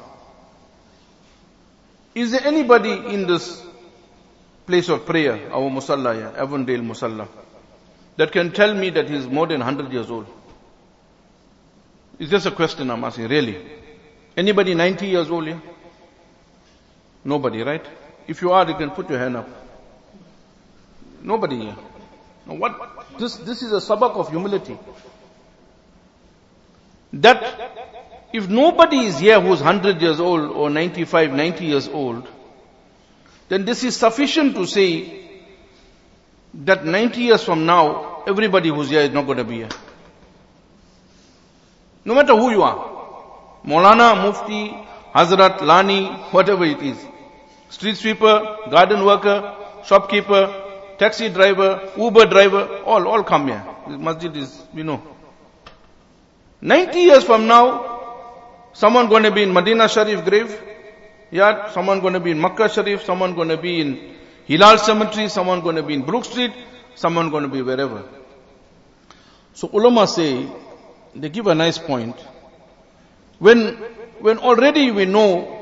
Is 2.15 2.31
there 2.33 2.45
anybody 2.45 2.93
in 2.93 3.27
this 3.27 3.63
place 4.67 4.89
of 4.89 5.05
prayer, 5.07 5.51
our 5.53 5.71
musalla, 5.71 6.19
yeah, 6.19 6.43
Avondale 6.43 6.81
musalla, 6.81 7.29
That 8.22 8.32
can 8.32 8.52
tell 8.52 8.72
me 8.76 8.92
that 8.92 9.10
he's 9.10 9.26
more 9.26 9.48
than 9.48 9.62
100 9.62 9.92
years 9.92 10.12
old? 10.12 10.28
It's 12.20 12.30
just 12.30 12.46
a 12.46 12.52
question 12.52 12.92
I'm 12.92 13.04
asking, 13.04 13.30
really. 13.30 13.58
Anybody 14.38 14.76
90 14.76 15.08
years 15.08 15.32
old 15.32 15.48
here? 15.48 15.60
Nobody, 17.26 17.64
right? 17.64 17.84
If 18.28 18.44
you 18.44 18.52
are, 18.52 18.68
you 18.70 18.76
can 18.76 18.92
put 18.92 19.10
your 19.10 19.18
hand 19.18 19.38
up. 19.38 19.50
Nobody 21.24 21.62
here. 21.62 21.76
Now 22.46 22.54
what, 22.54 23.18
this, 23.18 23.38
this 23.38 23.64
is 23.64 23.72
a 23.72 23.78
sabak 23.78 24.12
of 24.12 24.30
humility. 24.30 24.78
That 27.14 27.42
if 28.34 28.48
nobody 28.48 29.00
is 29.00 29.18
here 29.18 29.42
who's 29.42 29.64
100 29.64 30.00
years 30.00 30.20
old 30.20 30.52
or 30.52 30.70
95, 30.70 31.34
90 31.34 31.66
years 31.66 31.88
old, 31.88 32.28
then 33.50 33.66
this 33.66 33.84
is 33.84 33.98
sufficient 33.98 34.54
to 34.58 34.68
say 34.68 35.28
that 36.54 36.86
90 36.86 37.20
years 37.20 37.44
from 37.44 37.66
now, 37.66 38.11
everybody 38.28 38.70
who's 38.70 38.90
here 38.90 39.02
is 39.02 39.12
not 39.12 39.26
going 39.26 39.38
to 39.38 39.44
be 39.44 39.56
here. 39.58 39.70
No 42.06 42.16
matter 42.16 42.36
who 42.36 42.50
you 42.52 42.64
are. 42.64 42.90
Maulana, 43.66 44.16
Mufti, 44.16 44.70
Hazrat, 45.14 45.62
Lani, 45.62 46.08
whatever 46.32 46.66
it 46.66 46.82
is. 46.82 46.98
Street 47.70 47.96
sweeper, 47.96 48.58
garden 48.70 49.06
worker, 49.06 49.56
shopkeeper, 49.86 50.96
taxi 50.98 51.30
driver, 51.30 51.92
Uber 51.98 52.26
driver, 52.26 52.82
all, 52.86 53.08
all 53.08 53.24
come 53.24 53.48
here. 53.48 53.64
This 53.88 54.00
masjid 54.00 54.36
is, 54.36 54.64
we 54.74 54.84
know. 54.84 55.02
90 56.62 57.00
years 57.00 57.24
from 57.24 57.48
now, 57.48 57.92
Someone 58.74 59.10
going 59.10 59.24
to 59.24 59.32
be 59.32 59.44
in 59.44 59.54
Medina 59.54 59.88
Sharif 59.88 60.24
grave. 60.24 60.60
Yeah, 61.30 61.70
someone 61.72 62.00
going 62.00 62.14
to 62.14 62.20
be 62.20 62.32
in 62.32 62.40
Makkah 62.40 62.70
Sharif, 62.70 63.04
someone 63.04 63.36
going 63.36 63.50
to 63.50 63.58
be 63.58 63.82
in 63.82 64.16
Hilal 64.46 64.78
Cemetery, 64.78 65.30
someone 65.30 65.62
going 65.62 65.76
to 65.76 65.84
be 65.84 65.94
in 65.94 66.04
Brook 66.04 66.26
Street, 66.26 66.52
someone 66.96 67.30
going 67.30 67.44
to 67.44 67.50
be 67.50 67.62
wherever. 67.62 68.04
So 69.54 69.70
ulama 69.74 70.08
say, 70.08 70.48
they 71.16 71.30
give 71.30 71.48
a 71.48 71.56
nice 71.56 71.78
point. 71.78 72.16
When, 73.40 73.76
when 74.20 74.38
already 74.38 74.92
we 74.92 75.06
know 75.06 75.58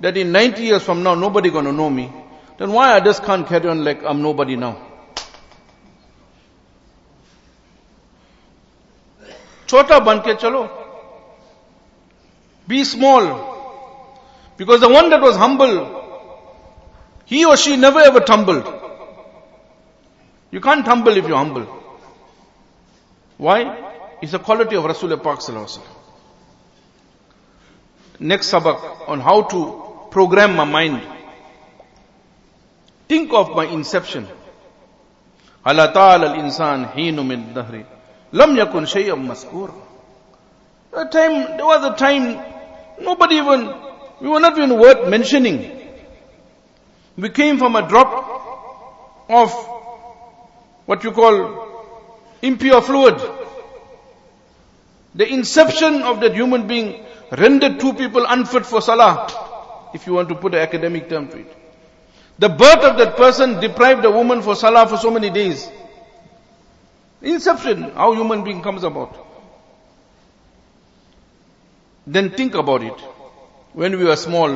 that 0.00 0.16
in 0.16 0.32
90 0.32 0.62
years 0.62 0.82
from 0.82 1.02
now 1.02 1.14
nobody 1.14 1.50
going 1.50 1.64
to 1.64 1.72
know 1.72 1.88
me, 1.88 2.12
then 2.58 2.72
why 2.72 2.94
I 2.94 3.00
just 3.00 3.24
can't 3.24 3.46
carry 3.46 3.68
on 3.68 3.84
like 3.84 4.02
I'm 4.04 4.22
nobody 4.22 4.56
now? 4.56 4.88
Chota 9.66 10.00
banke 10.00 10.38
chalo. 10.38 10.70
Be 12.68 12.84
small. 12.84 13.52
Because 14.56 14.80
the 14.80 14.88
one 14.88 15.08
that 15.10 15.20
was 15.22 15.36
humble, 15.36 16.02
he 17.24 17.44
or 17.44 17.56
she 17.56 17.76
never 17.76 18.00
ever 18.00 18.20
tumbled. 18.20 18.81
You 20.52 20.60
can't 20.60 20.84
tumble 20.84 21.16
if 21.16 21.26
you're 21.26 21.36
humble. 21.36 21.66
Why? 23.38 24.18
It's 24.20 24.34
a 24.34 24.38
quality 24.38 24.76
of 24.76 24.84
Rasulullah 24.84 25.22
Pak 25.22 25.40
Next 28.20 28.52
sabak 28.52 29.08
on 29.08 29.20
how 29.20 29.42
to 29.42 30.08
program 30.10 30.54
my 30.54 30.64
mind. 30.64 31.02
Think 33.08 33.32
of 33.32 33.56
my 33.56 33.64
inception. 33.64 34.28
Al-insan 35.64 36.92
hinu 36.92 37.26
min 37.26 37.54
dahri. 37.54 37.86
Lam 38.32 38.54
yakun 38.54 38.86
shay'an 38.86 39.26
maskur. 39.26 39.72
A 40.92 41.06
time, 41.06 41.56
there 41.56 41.64
was 41.64 41.82
a 41.82 41.96
time, 41.96 42.38
nobody 43.00 43.36
even, 43.36 43.74
we 44.20 44.28
were 44.28 44.40
not 44.40 44.56
even 44.58 44.78
worth 44.78 45.08
mentioning. 45.08 45.78
We 47.16 47.30
came 47.30 47.56
from 47.58 47.74
a 47.74 47.88
drop 47.88 49.24
of 49.30 49.71
what 50.86 51.04
you 51.04 51.12
call 51.12 51.68
impure 52.42 52.80
fluid. 52.82 53.20
The 55.14 55.28
inception 55.28 56.02
of 56.02 56.20
that 56.20 56.34
human 56.34 56.66
being 56.66 57.04
rendered 57.30 57.80
two 57.80 57.92
people 57.94 58.24
unfit 58.26 58.66
for 58.66 58.80
salah, 58.80 59.90
if 59.94 60.06
you 60.06 60.14
want 60.14 60.28
to 60.30 60.34
put 60.34 60.54
an 60.54 60.60
academic 60.60 61.08
term 61.08 61.28
to 61.28 61.38
it. 61.38 61.56
The 62.38 62.48
birth 62.48 62.82
of 62.84 62.98
that 62.98 63.16
person 63.16 63.60
deprived 63.60 64.04
a 64.04 64.10
woman 64.10 64.42
for 64.42 64.56
salah 64.56 64.86
for 64.88 64.96
so 64.96 65.10
many 65.10 65.30
days. 65.30 65.70
Inception, 67.20 67.92
how 67.92 68.12
human 68.14 68.42
being 68.42 68.62
comes 68.62 68.82
about. 68.82 69.16
Then 72.06 72.30
think 72.30 72.54
about 72.54 72.82
it. 72.82 72.98
When 73.74 73.96
we 73.96 74.04
were 74.04 74.16
small, 74.16 74.50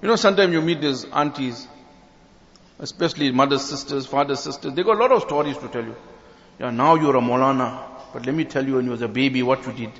you 0.00 0.08
know, 0.08 0.16
sometimes 0.16 0.52
you 0.52 0.62
meet 0.62 0.80
these 0.80 1.04
aunties, 1.06 1.66
especially 2.78 3.32
mothers, 3.32 3.62
sisters, 3.62 4.06
fathers, 4.06 4.40
sisters, 4.40 4.72
they 4.74 4.82
got 4.82 4.96
a 4.96 5.00
lot 5.00 5.12
of 5.12 5.22
stories 5.22 5.56
to 5.58 5.68
tell 5.68 5.84
you. 5.84 5.96
Yeah, 6.58 6.70
now 6.70 6.94
you're 6.94 7.16
a 7.16 7.20
Molana, 7.20 7.82
but 8.12 8.26
let 8.26 8.34
me 8.34 8.44
tell 8.44 8.66
you 8.66 8.74
when 8.74 8.84
you 8.84 8.90
was 8.90 9.02
a 9.02 9.08
baby 9.08 9.42
what 9.42 9.66
you 9.66 9.72
did. 9.72 9.90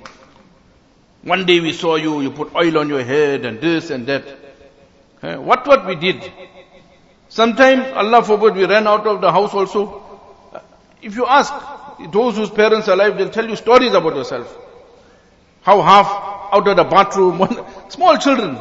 One 1.23 1.45
day 1.45 1.59
we 1.59 1.73
saw 1.73 1.95
you, 1.95 2.21
you 2.21 2.31
put 2.31 2.55
oil 2.55 2.77
on 2.77 2.89
your 2.89 3.03
head 3.03 3.45
and 3.45 3.59
this 3.59 3.89
and 3.89 4.07
that. 4.07 4.23
Eh, 5.21 5.35
what 5.35 5.67
what 5.67 5.85
we 5.85 5.95
did? 5.95 6.31
Sometimes, 7.27 7.85
Allah 7.93 8.23
forbid, 8.23 8.55
we 8.55 8.65
ran 8.65 8.87
out 8.87 9.05
of 9.05 9.21
the 9.21 9.31
house 9.31 9.53
also. 9.53 10.01
If 11.01 11.15
you 11.15 11.25
ask 11.25 11.53
those 12.11 12.37
whose 12.37 12.49
parents 12.49 12.87
are 12.87 12.93
alive, 12.93 13.17
they'll 13.17 13.29
tell 13.29 13.47
you 13.47 13.55
stories 13.55 13.93
about 13.93 14.15
yourself. 14.15 14.57
How 15.61 15.81
half 15.81 16.07
out 16.53 16.67
of 16.67 16.75
the 16.75 16.83
bathroom, 16.83 17.37
small 17.89 18.17
children. 18.17 18.57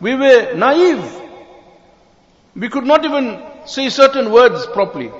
We 0.00 0.14
were 0.14 0.54
naive. 0.54 1.22
We 2.54 2.68
could 2.68 2.84
not 2.84 3.04
even 3.04 3.42
say 3.66 3.88
certain 3.88 4.30
words 4.32 4.66
properly. 4.66 5.12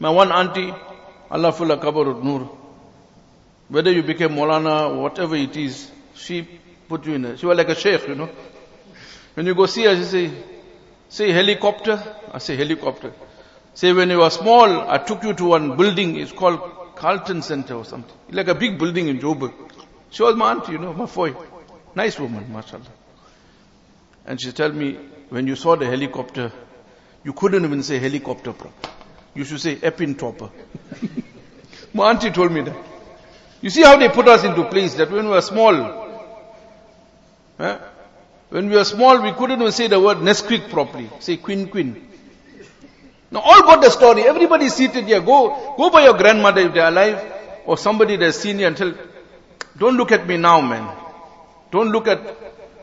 My 0.00 0.10
one 0.10 0.30
auntie, 0.32 0.72
Allah 1.30 1.52
fulla 1.52 1.76
nur, 2.22 2.50
whether 3.68 3.90
you 3.90 4.02
became 4.02 4.30
Molana 4.30 4.90
or 4.90 5.02
whatever 5.02 5.36
it 5.36 5.56
is, 5.56 5.90
she 6.14 6.46
put 6.88 7.06
you 7.06 7.14
in 7.14 7.24
a, 7.24 7.36
she 7.36 7.46
was 7.46 7.56
like 7.56 7.68
a 7.68 7.74
sheikh, 7.74 8.06
you 8.08 8.14
know. 8.14 8.28
When 9.34 9.46
you 9.46 9.54
go 9.54 9.66
see 9.66 9.84
her, 9.84 9.96
she 9.96 10.04
say, 10.04 10.30
say 11.08 11.32
helicopter, 11.32 12.02
I 12.32 12.38
say 12.38 12.56
helicopter. 12.56 13.12
Say 13.74 13.92
when 13.92 14.10
you 14.10 14.18
were 14.18 14.30
small, 14.30 14.88
I 14.88 14.98
took 14.98 15.24
you 15.24 15.32
to 15.34 15.44
one 15.46 15.76
building, 15.76 16.16
it's 16.16 16.32
called 16.32 16.60
Carlton 16.94 17.42
Center 17.42 17.74
or 17.74 17.84
something. 17.84 18.16
Like 18.30 18.48
a 18.48 18.54
big 18.54 18.78
building 18.78 19.08
in 19.08 19.18
Joburg. 19.18 19.52
She 20.10 20.22
was 20.22 20.36
my 20.36 20.52
auntie, 20.52 20.72
you 20.72 20.78
know, 20.78 20.92
my 20.92 21.06
boy. 21.06 21.34
Nice 21.94 22.18
woman, 22.20 22.52
mashallah. 22.52 22.84
And 24.26 24.40
she 24.40 24.52
tell 24.52 24.70
me, 24.72 24.98
when 25.34 25.48
you 25.48 25.56
saw 25.56 25.74
the 25.74 25.84
helicopter, 25.84 26.52
you 27.24 27.32
couldn't 27.32 27.64
even 27.64 27.82
say 27.82 27.98
helicopter 27.98 28.52
proper. 28.52 28.92
You 29.34 29.44
should 29.44 29.60
say 29.60 29.76
Epping-Topper. 29.82 30.48
my 31.92 32.10
auntie 32.10 32.30
told 32.38 32.52
me 32.52 32.60
that. 32.60 32.76
You 33.60 33.70
see 33.70 33.82
how 33.82 33.96
they 33.96 34.08
put 34.10 34.28
us 34.28 34.44
into 34.44 34.62
place 34.66 34.94
that 34.94 35.10
when 35.10 35.24
we 35.24 35.32
were 35.32 35.40
small, 35.40 35.74
eh, 37.58 37.78
when 38.50 38.68
we 38.70 38.76
were 38.76 38.84
small, 38.84 39.20
we 39.22 39.32
couldn't 39.32 39.60
even 39.60 39.72
say 39.72 39.88
the 39.88 39.98
word 39.98 40.18
Nesquik 40.18 40.70
properly. 40.70 41.10
Say 41.18 41.38
Queen 41.38 41.66
Queen. 41.66 42.08
Now 43.32 43.40
all 43.40 43.62
got 43.62 43.82
the 43.82 43.90
story. 43.90 44.22
Everybody 44.22 44.68
seated 44.68 45.04
here. 45.06 45.20
Go, 45.20 45.74
go 45.76 45.90
by 45.90 46.04
your 46.04 46.16
grandmother 46.16 46.60
if 46.60 46.74
they're 46.74 46.86
alive, 46.86 47.20
or 47.66 47.76
somebody 47.76 48.14
that's 48.16 48.38
seen 48.38 48.60
you 48.60 48.68
and 48.68 48.76
tell, 48.76 48.94
don't 49.76 49.96
look 49.96 50.12
at 50.12 50.28
me 50.28 50.36
now, 50.36 50.60
man. 50.60 50.96
Don't 51.72 51.90
look 51.90 52.06
at 52.06 52.20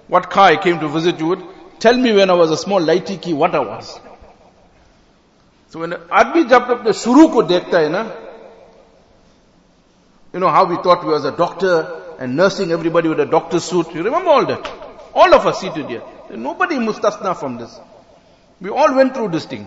what 0.09 0.29
car 0.29 0.49
I 0.49 0.57
came 0.57 0.81
to 0.81 0.89
visit 0.89 1.17
you 1.17 1.27
with. 1.27 1.60
Tell 1.80 1.96
me 1.96 2.12
when 2.12 2.30
I 2.30 2.34
was 2.34 2.50
a 2.50 2.56
small 2.56 2.80
lighty 2.80 3.20
key 3.20 3.32
what 3.32 3.54
I 3.54 3.60
was. 3.60 4.00
So 5.68 5.80
when 5.80 5.92
आदमी 5.92 6.44
जब 6.48 6.70
अपने 6.70 6.92
शुरू 6.92 7.28
को 7.28 7.42
देखता 7.42 7.78
है 7.78 7.88
ना 7.90 8.04
you 10.32 10.40
know 10.40 10.48
how 10.48 10.64
we 10.66 10.76
thought 10.76 11.04
we 11.04 11.12
was 11.12 11.24
a 11.24 11.32
doctor 11.32 12.02
and 12.18 12.36
nursing 12.36 12.70
everybody 12.70 13.08
with 13.08 13.20
a 13.20 13.26
doctor's 13.26 13.64
suit. 13.64 13.94
You 13.94 14.02
remember 14.02 14.30
all 14.30 14.46
that? 14.46 14.70
All 15.14 15.34
of 15.34 15.46
us 15.46 15.60
seated 15.60 15.86
here. 15.88 16.02
Nobody 16.30 16.76
mustasna 16.76 17.34
from 17.36 17.56
this. 17.56 17.78
We 18.60 18.70
all 18.70 18.94
went 18.94 19.14
through 19.14 19.28
this 19.28 19.44
thing. 19.46 19.66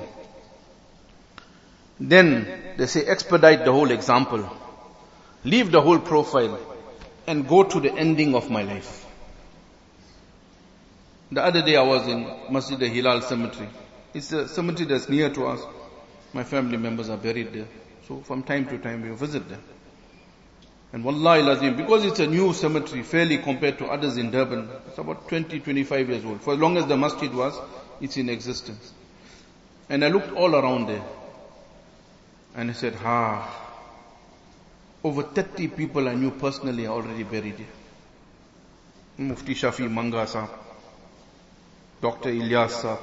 Then 2.00 2.76
they 2.78 2.86
say 2.86 3.06
expedite 3.06 3.66
the 3.66 3.72
whole 3.72 3.92
example. 3.92 4.50
Leave 5.44 5.72
the 5.72 5.82
whole 5.82 6.00
profile 6.00 6.60
and 7.28 7.48
go 7.48 7.64
to 7.64 7.80
the 7.80 7.92
ending 7.92 8.36
of 8.36 8.50
my 8.50 8.64
life. 8.64 9.03
The 11.35 11.43
other 11.43 11.63
day 11.63 11.75
I 11.75 11.83
was 11.83 12.07
in 12.07 12.31
Masjid 12.49 12.81
al-Hilal 12.81 13.21
cemetery. 13.23 13.69
It's 14.15 14.31
a 14.31 14.47
cemetery 14.47 14.87
that's 14.87 15.09
near 15.09 15.31
to 15.31 15.47
us. 15.49 15.61
My 16.33 16.45
family 16.45 16.77
members 16.77 17.09
are 17.11 17.17
buried 17.17 17.53
there. 17.53 17.67
So 18.07 18.21
from 18.21 18.45
time 18.45 18.67
to 18.69 18.79
time 18.79 19.03
we 19.03 19.11
visit 19.17 19.49
them. 19.49 19.61
And 20.93 21.05
wallahi 21.05 21.43
lazim, 21.43 21.77
because 21.77 22.05
it's 22.05 22.21
a 22.21 22.29
new 22.29 22.53
cemetery, 22.53 23.03
fairly 23.03 23.39
compared 23.39 23.79
to 23.79 23.87
others 23.87 24.17
in 24.17 24.31
Durban, 24.31 24.69
it's 24.87 24.99
about 24.99 25.29
20, 25.29 25.59
25 25.59 26.09
years 26.09 26.25
old. 26.25 26.41
For 26.41 26.55
as 26.55 26.61
long 26.61 26.77
as 26.77 26.87
the 26.87 26.97
masjid 26.97 27.35
was, 27.35 27.59
it's 28.01 28.17
in 28.17 28.29
existence. 28.29 28.93
And 29.89 30.05
I 30.05 30.09
looked 30.09 30.31
all 30.35 30.55
around 30.55 30.87
there. 30.87 31.03
And 32.55 32.71
I 32.71 32.75
said, 32.75 32.95
ha, 32.95 33.61
over 35.03 35.25
30 35.25 35.67
people 35.67 36.09
I 36.09 36.15
knew 36.15 36.31
personally 36.31 36.87
are 36.87 36.95
already 36.95 37.25
buried 37.25 37.57
here. 37.57 37.67
Mufti 39.19 39.55
Shafi 39.57 39.91
Manga 39.91 40.27
Sahab, 40.27 40.64
Dr. 42.01 42.31
Ilyas 42.31 42.83
Sahab, 42.83 42.99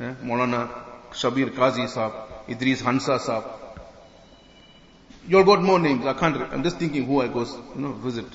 eh, 0.00 0.14
Maulana 0.22 0.68
Shabir 1.12 1.50
Qazi 1.50 1.86
Sahab, 1.88 2.48
Idris 2.48 2.80
Hansa 2.82 3.18
Sahab. 3.18 3.44
You 5.26 5.38
all 5.38 5.44
got 5.44 5.62
more 5.62 5.78
names. 5.78 6.04
I 6.04 6.12
can't, 6.12 6.36
I'm 6.52 6.62
just 6.62 6.78
thinking 6.78 7.06
who 7.06 7.22
I 7.22 7.28
go, 7.28 7.44
you 7.44 7.80
know, 7.80 7.92
visit. 7.92 8.26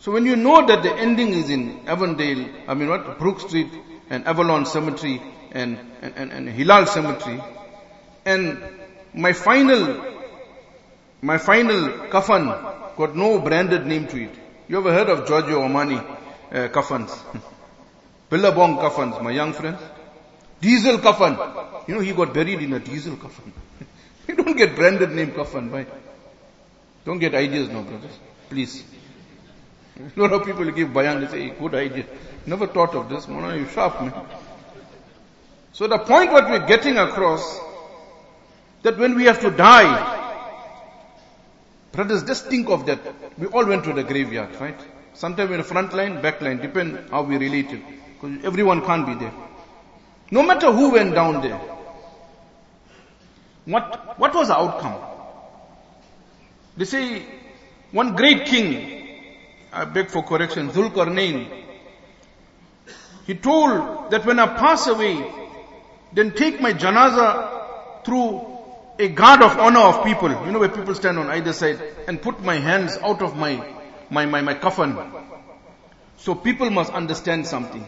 So 0.00 0.12
when 0.12 0.26
you 0.26 0.36
know 0.36 0.66
that 0.66 0.82
the 0.82 0.92
ending 0.94 1.32
is 1.32 1.48
in 1.50 1.88
Avondale, 1.88 2.48
I 2.68 2.74
mean 2.74 2.88
what, 2.88 3.18
Brook 3.18 3.40
Street 3.40 3.68
and 4.10 4.26
Avalon 4.26 4.66
Cemetery 4.66 5.22
and, 5.52 5.78
and, 6.02 6.14
and, 6.16 6.32
and 6.32 6.48
Hilal 6.48 6.86
Cemetery, 6.86 7.40
and 8.24 8.62
my 9.14 9.32
final, 9.32 10.04
my 11.22 11.38
final 11.38 11.88
kafan 12.10 12.96
got 12.96 13.16
no 13.16 13.38
branded 13.40 13.86
name 13.86 14.06
to 14.08 14.22
it. 14.22 14.34
You 14.68 14.78
ever 14.78 14.92
heard 14.92 15.08
of 15.08 15.26
Giorgio 15.26 15.60
Armani 15.60 15.98
uh, 15.98 16.68
kafans? 16.68 17.18
Billabong 18.28 18.78
kafans, 18.78 19.22
my 19.22 19.30
young 19.30 19.52
friends. 19.52 19.80
Diesel 20.60 20.98
coffin. 20.98 21.36
You 21.86 21.94
know, 21.94 22.00
he 22.00 22.12
got 22.12 22.32
buried 22.34 22.60
in 22.62 22.72
a 22.72 22.80
diesel 22.80 23.16
coffin. 23.16 23.52
you 24.28 24.34
don't 24.34 24.56
get 24.56 24.74
branded 24.74 25.10
name 25.10 25.32
coffin, 25.32 25.70
right? 25.70 25.88
Don't 27.04 27.18
get 27.18 27.34
ideas 27.34 27.68
now, 27.68 27.82
brothers. 27.82 28.18
Please. 28.50 28.82
A 30.16 30.20
lot 30.20 30.32
of 30.32 30.44
people 30.44 30.70
give 30.72 30.92
bayan, 30.92 31.20
they 31.20 31.28
say, 31.28 31.50
eh, 31.50 31.54
good 31.58 31.74
idea. 31.74 32.04
Never 32.46 32.66
thought 32.66 32.94
of 32.94 33.08
this. 33.08 33.28
Mona, 33.28 33.56
you 33.56 33.66
sharp, 33.68 34.00
man. 34.00 34.12
So 35.72 35.86
the 35.86 35.98
point 35.98 36.32
what 36.32 36.48
we're 36.48 36.66
getting 36.66 36.96
across 36.96 37.60
that 38.82 38.98
when 38.98 39.14
we 39.14 39.24
have 39.24 39.40
to 39.40 39.50
die, 39.50 40.42
brothers, 41.92 42.24
just 42.24 42.46
think 42.46 42.68
of 42.68 42.86
that. 42.86 42.98
We 43.38 43.46
all 43.48 43.66
went 43.66 43.84
to 43.84 43.92
the 43.92 44.02
graveyard, 44.02 44.58
right? 44.60 44.78
Sometimes 45.14 45.50
in 45.50 45.58
the 45.58 45.64
front 45.64 45.92
line, 45.94 46.20
back 46.20 46.40
line, 46.40 46.58
depend 46.58 47.10
how 47.10 47.22
we 47.22 47.36
relate 47.36 47.70
it. 47.72 47.82
Because 48.20 48.44
everyone 48.44 48.84
can't 48.84 49.06
be 49.06 49.14
there. 49.14 49.32
No 50.30 50.42
matter 50.42 50.72
who 50.72 50.92
went 50.92 51.14
down 51.14 51.42
there. 51.42 51.60
What, 53.64 54.18
what 54.18 54.34
was 54.34 54.48
the 54.48 54.56
outcome? 54.56 54.94
They 56.76 56.84
say, 56.84 57.22
one 57.92 58.14
great 58.14 58.46
king, 58.46 59.18
I 59.72 59.84
beg 59.84 60.08
for 60.08 60.22
correction, 60.22 60.70
Zulkarnain, 60.70 61.64
he 63.26 63.34
told 63.34 64.10
that 64.10 64.24
when 64.24 64.38
I 64.38 64.46
pass 64.46 64.86
away, 64.86 65.24
then 66.12 66.32
take 66.32 66.60
my 66.60 66.72
janaza 66.72 68.04
through 68.04 68.56
a 68.98 69.08
guard 69.08 69.42
of 69.42 69.58
honor 69.58 69.80
of 69.80 70.04
people, 70.04 70.30
you 70.30 70.52
know 70.52 70.60
where 70.60 70.68
people 70.68 70.94
stand 70.94 71.18
on 71.18 71.28
either 71.30 71.52
side, 71.52 71.80
and 72.06 72.22
put 72.22 72.42
my 72.42 72.56
hands 72.56 72.96
out 73.02 73.20
of 73.20 73.36
my, 73.36 73.62
my, 74.10 74.26
my, 74.26 74.40
my 74.40 74.54
coffin. 74.54 74.96
So 76.18 76.34
people 76.34 76.70
must 76.70 76.92
understand 76.92 77.46
something. 77.46 77.84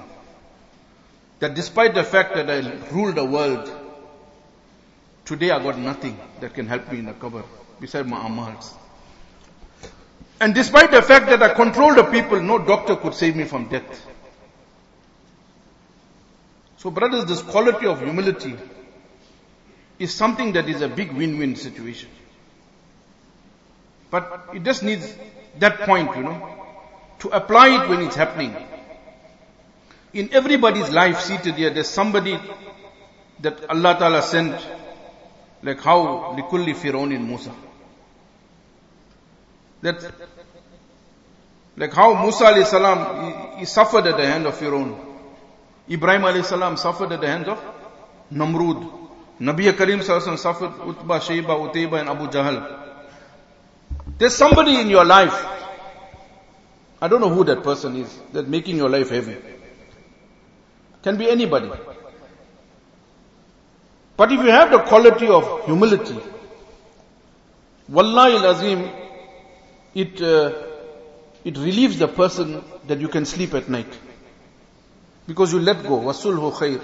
That 1.40 1.54
despite 1.54 1.94
the 1.94 2.04
fact 2.04 2.34
that 2.34 2.50
I 2.50 2.60
ruled 2.90 3.14
the 3.14 3.24
world, 3.24 3.70
today 5.24 5.50
I 5.50 5.62
got 5.62 5.78
nothing 5.78 6.18
that 6.40 6.54
can 6.54 6.66
help 6.66 6.90
me 6.90 6.98
in 6.98 7.06
the 7.06 7.12
cover, 7.12 7.44
beside 7.80 8.08
my 8.08 8.18
amals. 8.18 8.72
And 10.40 10.54
despite 10.54 10.90
the 10.90 11.02
fact 11.02 11.26
that 11.26 11.42
I 11.42 11.54
controlled 11.54 11.96
the 11.96 12.04
people, 12.04 12.40
no 12.40 12.58
doctor 12.58 12.96
could 12.96 13.14
save 13.14 13.36
me 13.36 13.44
from 13.44 13.68
death. 13.68 14.06
So 16.78 16.90
brothers, 16.90 17.24
this 17.24 17.42
quality 17.42 17.86
of 17.86 18.00
humility 18.00 18.54
is 19.98 20.14
something 20.14 20.52
that 20.52 20.68
is 20.68 20.80
a 20.80 20.88
big 20.88 21.12
win-win 21.12 21.56
situation. 21.56 22.08
But 24.10 24.50
it 24.54 24.62
just 24.62 24.82
needs 24.82 25.14
that 25.58 25.80
point, 25.80 26.16
you 26.16 26.22
know, 26.22 26.54
to 27.18 27.28
apply 27.30 27.82
it 27.82 27.88
when 27.88 28.00
it's 28.02 28.14
happening. 28.14 28.56
In 30.18 30.30
everybody's 30.32 30.90
life 30.90 31.20
seated 31.20 31.54
here, 31.54 31.70
there's 31.70 31.88
somebody 31.88 32.36
that 33.40 33.70
Allah 33.70 33.96
Ta'ala 33.96 34.20
sent, 34.20 34.52
like 35.62 35.78
how 35.80 36.34
likulli 36.36 36.74
Firaun 36.74 37.14
in 37.14 37.24
Musa. 37.24 37.54
That, 39.82 40.12
like 41.76 41.92
how 41.92 42.20
Musa 42.20 42.46
alayhi 42.46 42.66
salam, 42.66 43.52
he, 43.54 43.60
he 43.60 43.64
suffered 43.64 44.08
at 44.08 44.16
the 44.16 44.26
hand 44.26 44.44
of 44.46 44.54
Firaun. 44.58 44.98
Ibrahim 45.88 46.22
alayhi 46.22 46.44
salam 46.44 46.76
suffered 46.76 47.12
at 47.12 47.20
the 47.20 47.28
hands 47.28 47.46
of 47.46 47.62
Namrud. 48.32 48.90
Nabi 49.40 49.70
Karim 49.76 50.00
sallallahu 50.00 50.36
suffered 50.36 50.72
Utba, 50.72 51.20
Shayba, 51.20 51.72
Utayba 51.72 52.00
and 52.00 52.08
Abu 52.08 52.26
Jahl. 52.26 52.96
There's 54.18 54.34
somebody 54.34 54.80
in 54.80 54.90
your 54.90 55.04
life. 55.04 55.46
I 57.00 57.06
don't 57.06 57.20
know 57.20 57.30
who 57.30 57.44
that 57.44 57.62
person 57.62 57.94
is 57.94 58.18
that 58.32 58.48
making 58.48 58.78
your 58.78 58.88
life 58.88 59.10
heavy. 59.10 59.36
Can 61.02 61.16
be 61.16 61.30
anybody. 61.30 61.70
But 64.16 64.32
if 64.32 64.40
you 64.40 64.50
have 64.50 64.70
the 64.70 64.80
quality 64.80 65.28
of 65.28 65.64
humility, 65.64 66.18
Wallahi 67.88 68.44
azim, 68.44 68.90
it, 69.94 70.20
uh, 70.20 70.52
it 71.44 71.56
relieves 71.56 71.98
the 71.98 72.08
person 72.08 72.62
that 72.88 72.98
you 72.98 73.08
can 73.08 73.24
sleep 73.24 73.54
at 73.54 73.68
night. 73.68 73.98
Because 75.26 75.52
you 75.52 75.60
let 75.60 75.82
go. 75.84 76.00
Wasulhu 76.00 76.52
khair. 76.52 76.82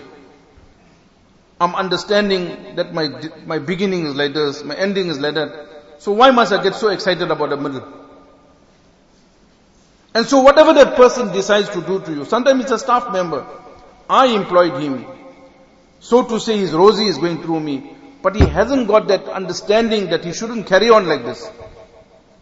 I'm 1.60 1.74
understanding 1.74 2.76
that 2.76 2.92
my, 2.94 3.08
my 3.46 3.58
beginning 3.58 4.06
is 4.06 4.14
like 4.14 4.34
this, 4.34 4.62
my 4.64 4.74
ending 4.76 5.08
is 5.08 5.18
like 5.18 5.34
that. 5.34 5.68
So 5.98 6.12
why 6.12 6.30
must 6.30 6.52
I 6.52 6.62
get 6.62 6.74
so 6.74 6.88
excited 6.88 7.30
about 7.30 7.50
the 7.50 7.56
middle? 7.56 7.82
And 10.14 10.26
so 10.26 10.40
whatever 10.40 10.72
that 10.74 10.94
person 10.94 11.32
decides 11.32 11.68
to 11.70 11.80
do 11.80 12.00
to 12.00 12.12
you, 12.12 12.24
sometimes 12.24 12.62
it's 12.62 12.72
a 12.72 12.78
staff 12.78 13.12
member. 13.12 13.46
I 14.08 14.26
employed 14.26 14.82
him. 14.82 15.06
So 16.00 16.24
to 16.24 16.38
say 16.38 16.58
his 16.58 16.72
rosy 16.72 17.06
is 17.06 17.18
going 17.18 17.42
through 17.42 17.60
me. 17.60 17.92
But 18.22 18.36
he 18.36 18.46
hasn't 18.46 18.88
got 18.88 19.08
that 19.08 19.24
understanding 19.28 20.10
that 20.10 20.24
he 20.24 20.32
shouldn't 20.32 20.66
carry 20.66 20.90
on 20.90 21.06
like 21.06 21.24
this. 21.24 21.50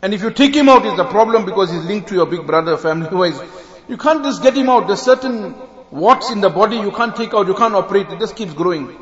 And 0.01 0.13
if 0.15 0.23
you 0.23 0.31
take 0.31 0.55
him 0.55 0.69
out, 0.69 0.85
it's 0.85 0.99
a 0.99 1.05
problem 1.05 1.45
because 1.45 1.71
he's 1.71 1.85
linked 1.85 2.09
to 2.09 2.15
your 2.15 2.27
big 2.27 2.47
brother 2.47 2.77
family 2.77 3.15
wise. 3.15 3.41
You 3.89 3.97
can't 3.97 4.23
just 4.25 4.43
get 4.43 4.57
him 4.57 4.69
out. 4.69 4.87
There's 4.87 5.03
certain 5.03 5.55
warts 5.93 6.31
in 6.31 6.41
the 6.41 6.51
body 6.51 6.77
you 6.77 6.91
can't 6.91 7.15
take 7.15 7.35
out, 7.35 7.47
you 7.47 7.55
can't 7.55 7.75
operate, 7.75 8.09
it 8.11 8.19
just 8.19 8.35
keeps 8.35 8.55
growing. 8.55 8.97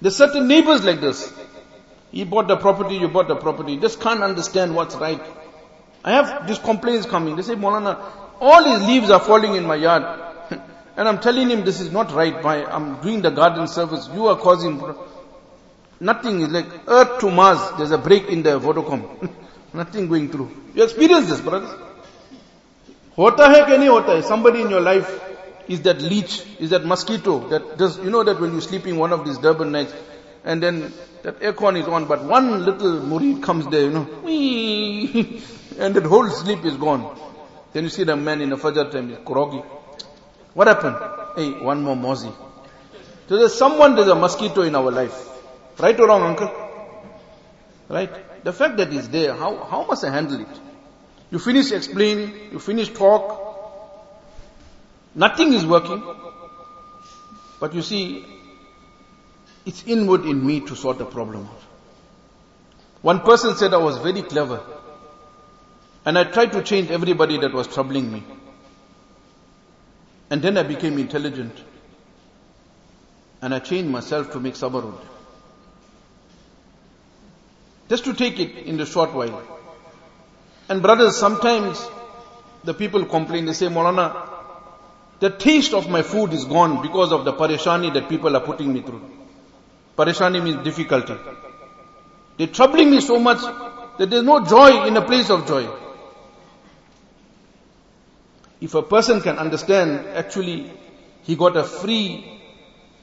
There's 0.00 0.16
certain 0.16 0.48
neighbors 0.48 0.84
like 0.84 1.00
this. 1.00 1.32
He 2.10 2.24
bought 2.24 2.48
the 2.48 2.56
property, 2.56 2.96
you 2.96 3.08
bought 3.08 3.28
the 3.28 3.36
property. 3.36 3.76
Just 3.76 4.00
can't 4.00 4.22
understand 4.22 4.74
what's 4.74 4.94
right. 4.96 5.20
I 6.04 6.12
have 6.12 6.46
these 6.46 6.58
complaints 6.58 7.06
coming. 7.06 7.36
They 7.36 7.42
say, 7.42 7.54
Molana, 7.54 7.98
all 8.44 8.64
his 8.64 8.86
leaves 8.86 9.10
are 9.10 9.20
falling 9.20 9.54
in 9.54 9.64
my 9.66 9.76
yard. 9.76 10.04
and 10.96 11.08
I'm 11.08 11.18
telling 11.20 11.48
him 11.50 11.64
this 11.64 11.80
is 11.80 11.90
not 11.90 12.12
right. 12.12 12.42
By 12.42 12.64
I'm 12.64 13.00
doing 13.00 13.22
the 13.22 13.30
garden 13.30 13.66
service. 13.66 14.08
You 14.12 14.26
are 14.26 14.36
causing 14.36 14.82
nothing 16.00 16.40
is 16.42 16.50
like 16.50 16.66
earth 16.86 17.18
to 17.20 17.30
Mars. 17.30 17.60
There's 17.78 17.90
a 17.90 17.98
break 17.98 18.28
in 18.28 18.42
the 18.42 18.60
Vodacom. 18.60 19.30
nothing 19.72 20.08
going 20.08 20.30
through. 20.30 20.50
You 20.74 20.84
experience 20.84 21.28
this, 21.28 21.40
brothers. 21.40 21.70
Hota 23.16 23.46
hai 23.46 23.62
ke 23.62 23.78
nahi 23.80 23.88
hota 23.88 24.16
hai? 24.16 24.20
Somebody 24.20 24.60
in 24.62 24.70
your 24.70 24.80
life 24.80 25.20
is 25.68 25.80
that 25.82 26.02
leech, 26.02 26.44
is 26.58 26.70
that 26.70 26.84
mosquito 26.84 27.48
that 27.48 27.78
does, 27.78 27.98
you 27.98 28.10
know 28.10 28.22
that 28.24 28.40
when 28.40 28.52
you're 28.52 28.60
sleeping 28.60 28.98
one 28.98 29.12
of 29.12 29.24
these 29.24 29.38
Durban 29.38 29.72
nights, 29.72 29.94
and 30.44 30.62
then 30.62 30.92
that 31.22 31.40
aircon 31.40 31.80
is 31.80 31.88
on, 31.88 32.04
but 32.06 32.22
one 32.24 32.64
little 32.64 33.00
murid 33.00 33.42
comes 33.42 33.66
there, 33.68 33.84
you 33.84 33.90
know, 33.90 34.06
and 35.78 35.94
that 35.94 36.04
whole 36.04 36.28
sleep 36.28 36.64
is 36.64 36.76
gone. 36.76 37.23
Then 37.74 37.82
you 37.82 37.90
see 37.90 38.04
the 38.04 38.16
man 38.16 38.40
in 38.40 38.50
the 38.50 38.56
Fajr 38.56 38.90
time, 38.90 39.10
is 39.10 39.18
groggy. 39.24 39.58
What 40.54 40.68
happened? 40.68 40.96
Hey, 41.36 41.50
one 41.60 41.82
more 41.82 41.96
mozi. 41.96 42.32
So 43.28 43.36
there's 43.36 43.54
someone, 43.54 43.96
there's 43.96 44.06
a 44.06 44.14
mosquito 44.14 44.62
in 44.62 44.76
our 44.76 44.92
life. 44.92 45.28
Right 45.78 45.98
or 45.98 46.06
wrong, 46.06 46.22
uncle? 46.22 46.52
Right? 47.88 48.44
The 48.44 48.52
fact 48.52 48.76
that 48.76 48.92
he's 48.92 49.08
there, 49.08 49.34
how, 49.34 49.64
how 49.64 49.84
must 49.86 50.04
I 50.04 50.12
handle 50.12 50.40
it? 50.40 50.60
You 51.32 51.40
finish 51.40 51.72
explaining, 51.72 52.52
you 52.52 52.60
finish 52.60 52.90
talk, 52.90 53.42
nothing 55.16 55.52
is 55.52 55.66
working. 55.66 56.00
But 57.58 57.74
you 57.74 57.82
see, 57.82 58.24
it's 59.66 59.84
inward 59.84 60.26
in 60.26 60.46
me 60.46 60.60
to 60.60 60.76
sort 60.76 60.98
the 60.98 61.06
problem 61.06 61.46
out. 61.46 61.62
One 63.02 63.20
person 63.20 63.56
said 63.56 63.74
I 63.74 63.78
was 63.78 63.98
very 63.98 64.22
clever. 64.22 64.62
And 66.04 66.18
I 66.18 66.24
tried 66.24 66.52
to 66.52 66.62
change 66.62 66.90
everybody 66.90 67.38
that 67.38 67.52
was 67.52 67.66
troubling 67.66 68.12
me. 68.12 68.22
And 70.30 70.42
then 70.42 70.58
I 70.58 70.62
became 70.62 70.98
intelligent. 70.98 71.56
And 73.40 73.54
I 73.54 73.58
changed 73.58 73.90
myself 73.90 74.32
to 74.32 74.40
make 74.40 74.54
sabarud. 74.54 74.98
Just 77.88 78.04
to 78.04 78.14
take 78.14 78.38
it 78.38 78.66
in 78.66 78.76
the 78.76 78.86
short 78.86 79.12
while. 79.12 79.42
And 80.68 80.82
brothers, 80.82 81.16
sometimes 81.16 81.86
the 82.64 82.74
people 82.74 83.04
complain, 83.04 83.44
they 83.44 83.52
say, 83.52 83.66
Molana, 83.66 84.28
the 85.20 85.30
taste 85.30 85.74
of 85.74 85.88
my 85.88 86.02
food 86.02 86.32
is 86.32 86.44
gone 86.44 86.82
because 86.82 87.12
of 87.12 87.24
the 87.24 87.32
parishani 87.32 87.92
that 87.94 88.08
people 88.08 88.34
are 88.36 88.40
putting 88.40 88.72
me 88.72 88.80
through. 88.80 89.02
Parishani 89.96 90.42
means 90.42 90.64
difficulty. 90.64 91.14
They're 92.36 92.48
troubling 92.48 92.90
me 92.90 93.00
so 93.00 93.18
much 93.18 93.40
that 93.98 94.10
there's 94.10 94.24
no 94.24 94.44
joy 94.44 94.86
in 94.86 94.96
a 94.96 95.02
place 95.02 95.30
of 95.30 95.46
joy. 95.46 95.68
If 98.64 98.74
a 98.74 98.82
person 98.82 99.20
can 99.20 99.38
understand, 99.38 100.06
actually, 100.22 100.70
he 101.22 101.36
got 101.36 101.56
a 101.56 101.64
free, 101.64 102.40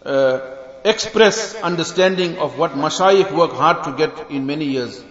uh, 0.04 0.40
express 0.84 1.56
understanding 1.70 2.38
of 2.38 2.58
what 2.58 2.72
mashayikh 2.72 3.32
work 3.32 3.52
hard 3.52 3.84
to 3.86 3.92
get 4.02 4.32
in 4.32 4.48
many 4.48 4.66
years. 4.66 5.04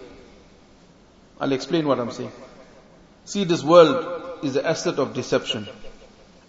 I'll 1.39 1.53
explain 1.53 1.87
what 1.87 1.99
I'm 1.99 2.11
saying. 2.11 2.31
See, 3.25 3.45
this 3.45 3.63
world 3.63 4.43
is 4.43 4.53
the 4.55 4.67
asset 4.67 4.99
of 4.99 5.13
deception. 5.13 5.67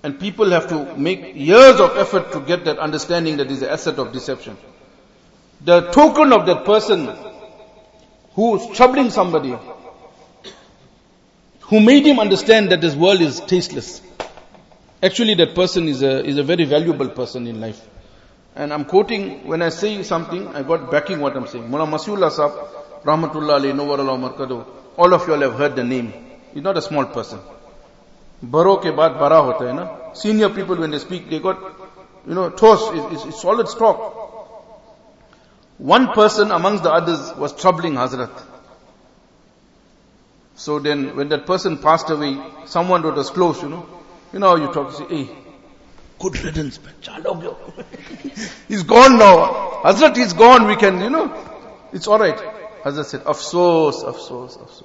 And 0.02 0.18
people 0.18 0.50
have 0.50 0.68
to 0.70 0.96
make 0.96 1.36
years 1.36 1.78
of 1.80 1.96
effort 1.96 2.32
to 2.32 2.40
get 2.40 2.64
that 2.64 2.78
understanding 2.78 3.36
that 3.36 3.50
is 3.50 3.60
the 3.60 3.70
asset 3.70 3.98
of 3.98 4.12
deception 4.12 4.56
the 5.64 5.80
token 5.92 6.32
of 6.32 6.46
that 6.46 6.64
person 6.64 7.08
who 8.34 8.56
is 8.56 8.76
troubling 8.76 9.10
somebody, 9.10 9.56
who 11.72 11.80
made 11.80 12.04
him 12.04 12.18
understand 12.20 12.70
that 12.70 12.82
this 12.82 12.94
world 12.94 13.22
is 13.22 13.40
tasteless. 13.40 14.02
Actually, 15.02 15.32
that 15.36 15.54
person 15.54 15.88
is 15.88 16.02
a, 16.02 16.22
is 16.22 16.36
a 16.36 16.42
very 16.42 16.64
valuable 16.66 17.08
person 17.08 17.46
in 17.46 17.62
life. 17.62 17.80
And 18.54 18.74
I'm 18.74 18.84
quoting, 18.84 19.46
when 19.46 19.62
I 19.62 19.70
say 19.70 20.02
something, 20.02 20.48
I 20.48 20.62
got 20.64 20.90
backing 20.90 21.20
what 21.20 21.34
I'm 21.34 21.46
saying. 21.46 21.70
Mullah 21.70 21.86
Masiullah 21.86 22.30
Sahab, 22.30 23.02
Rahmatullah 23.04 23.54
Ali, 23.54 23.72
Novarallah 23.72 24.18
Markado, 24.20 24.66
all 24.98 25.14
of 25.14 25.26
you 25.26 25.32
all 25.32 25.40
have 25.40 25.54
heard 25.54 25.74
the 25.74 25.82
name. 25.82 26.12
He's 26.52 26.62
not 26.62 26.76
a 26.76 26.82
small 26.82 27.06
person. 27.06 27.40
Baro 28.42 28.76
ke 28.76 28.94
baad 29.00 29.18
bara 29.18 29.42
hota 29.42 29.66
hai 29.66 29.72
na. 29.72 30.12
Senior 30.12 30.50
people 30.50 30.76
when 30.76 30.90
they 30.90 30.98
speak, 30.98 31.30
they 31.30 31.38
got, 31.38 31.58
you 32.28 32.34
know, 32.34 32.50
toast, 32.50 32.90
it's, 33.14 33.24
it's 33.24 33.40
solid 33.40 33.66
stock. 33.66 33.98
One 35.78 36.08
person 36.08 36.50
amongst 36.50 36.82
the 36.82 36.92
others 36.92 37.34
was 37.38 37.54
troubling 37.54 37.94
Hazrat. 37.94 38.51
So 40.54 40.78
then 40.78 41.16
when 41.16 41.28
that 41.30 41.46
person 41.46 41.78
passed 41.78 42.10
away, 42.10 42.38
someone 42.66 43.02
that 43.02 43.14
was 43.14 43.30
close, 43.30 43.62
you 43.62 43.68
know, 43.68 43.86
you 44.32 44.38
know 44.38 44.56
you 44.56 44.72
talk, 44.72 44.92
say, 44.92 45.04
hey, 45.06 45.30
good 46.18 46.38
riddance, 46.44 46.78
he's 48.68 48.82
gone 48.82 49.18
now. 49.18 49.80
Hazrat 49.84 50.16
is 50.18 50.32
gone, 50.32 50.66
we 50.66 50.76
can, 50.76 51.00
you 51.00 51.10
know, 51.10 51.34
it's 51.92 52.06
alright. 52.06 52.38
Hazrat 52.84 53.04
said, 53.06 53.22
"Of 53.22 53.40
souls, 53.40 54.02
of 54.02 54.16
afsos, 54.16 54.58
afsos, 54.58 54.68
afsos. 54.68 54.84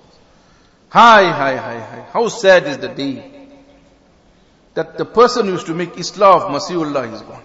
Hi, 0.89 1.29
hi, 1.31 1.55
hi, 1.55 1.79
hi. 1.79 2.05
How 2.13 2.27
sad 2.29 2.65
is 2.67 2.77
the 2.77 2.87
day 2.87 3.37
that 4.77 4.97
the 4.97 5.05
person 5.05 5.47
who 5.47 5.53
used 5.53 5.65
to 5.65 5.73
make 5.73 5.93
Islah 5.93 6.35
of 6.35 6.43
Masiullah 6.51 7.11
is 7.11 7.21
gone. 7.23 7.41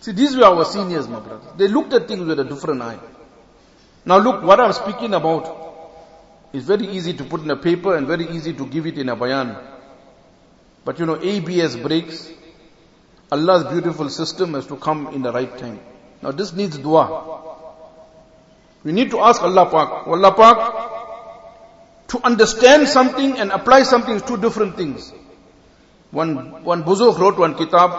See, 0.00 0.12
these 0.12 0.36
were 0.36 0.44
our 0.44 0.64
seniors, 0.64 1.08
my 1.08 1.18
brothers. 1.18 1.48
They 1.56 1.66
looked 1.66 1.92
at 1.92 2.06
things 2.06 2.24
with 2.24 2.38
a 2.38 2.44
different 2.44 2.82
eye. 2.82 3.00
Now 4.04 4.18
look, 4.18 4.44
what 4.44 4.60
I'm 4.60 4.72
speaking 4.72 5.12
about 5.12 5.65
is 6.56 6.64
very 6.64 6.86
easy 6.88 7.12
to 7.12 7.24
put 7.24 7.42
in 7.42 7.50
a 7.50 7.56
paper 7.56 7.94
and 7.96 8.06
very 8.06 8.26
easy 8.28 8.54
to 8.54 8.66
give 8.66 8.86
it 8.86 8.96
in 8.96 9.10
a 9.10 9.16
bayan. 9.16 9.56
But 10.86 10.98
you 10.98 11.04
know, 11.04 11.20
ABS 11.20 11.76
brakes. 11.76 12.30
Allah's 13.30 13.64
beautiful 13.64 14.08
system 14.08 14.54
has 14.54 14.66
to 14.68 14.76
come 14.76 15.08
in 15.08 15.22
the 15.22 15.32
right 15.32 15.58
time. 15.58 15.80
Now 16.22 16.30
this 16.30 16.52
needs 16.52 16.78
dua. 16.78 17.42
We 18.84 18.92
need 18.92 19.10
to 19.10 19.18
ask 19.18 19.42
Allah 19.42 19.66
Pak, 19.66 20.06
Allah 20.06 20.32
Pak, 20.32 22.08
to 22.08 22.24
understand 22.24 22.88
something 22.88 23.36
and 23.36 23.50
apply 23.50 23.82
something 23.82 24.14
is 24.14 24.22
two 24.22 24.36
different 24.36 24.76
things. 24.76 25.12
One, 26.12 26.62
one 26.64 26.84
Buzurg 26.84 27.18
wrote 27.18 27.36
one 27.36 27.56
kitab, 27.56 27.90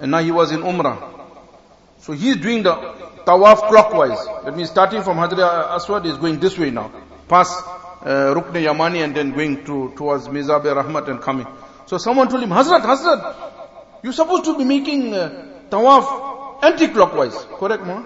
and 0.00 0.10
now 0.10 0.18
he 0.18 0.32
was 0.32 0.50
in 0.50 0.60
Umrah. 0.62 0.98
So 2.00 2.12
he's 2.12 2.36
doing 2.36 2.64
the 2.64 2.74
tawaf 3.24 3.68
clockwise. 3.68 4.18
That 4.44 4.56
means 4.56 4.68
starting 4.68 5.02
from 5.02 5.16
Hadra 5.16 5.70
Aswad 5.70 6.04
is 6.06 6.18
going 6.18 6.40
this 6.40 6.58
way 6.58 6.70
now. 6.70 6.90
Past 7.28 7.64
uh, 8.04 8.34
Rukn 8.34 8.52
Yamani 8.52 9.02
and 9.02 9.14
then 9.14 9.32
going 9.32 9.64
to, 9.64 9.92
towards 9.96 10.28
Mizab 10.28 10.62
Rahmat 10.64 11.08
and 11.08 11.20
coming. 11.20 11.46
So 11.86 11.98
someone 11.98 12.28
told 12.28 12.42
him, 12.42 12.50
Hazrat, 12.50 12.82
Hazrat, 12.82 13.36
you're 14.02 14.12
supposed 14.12 14.44
to 14.44 14.58
be 14.58 14.64
making 14.64 15.14
uh, 15.14 15.46
tawaf 15.70 16.62
anti-clockwise. 16.62 17.36
Correct, 17.58 17.84
ma? 17.84 18.04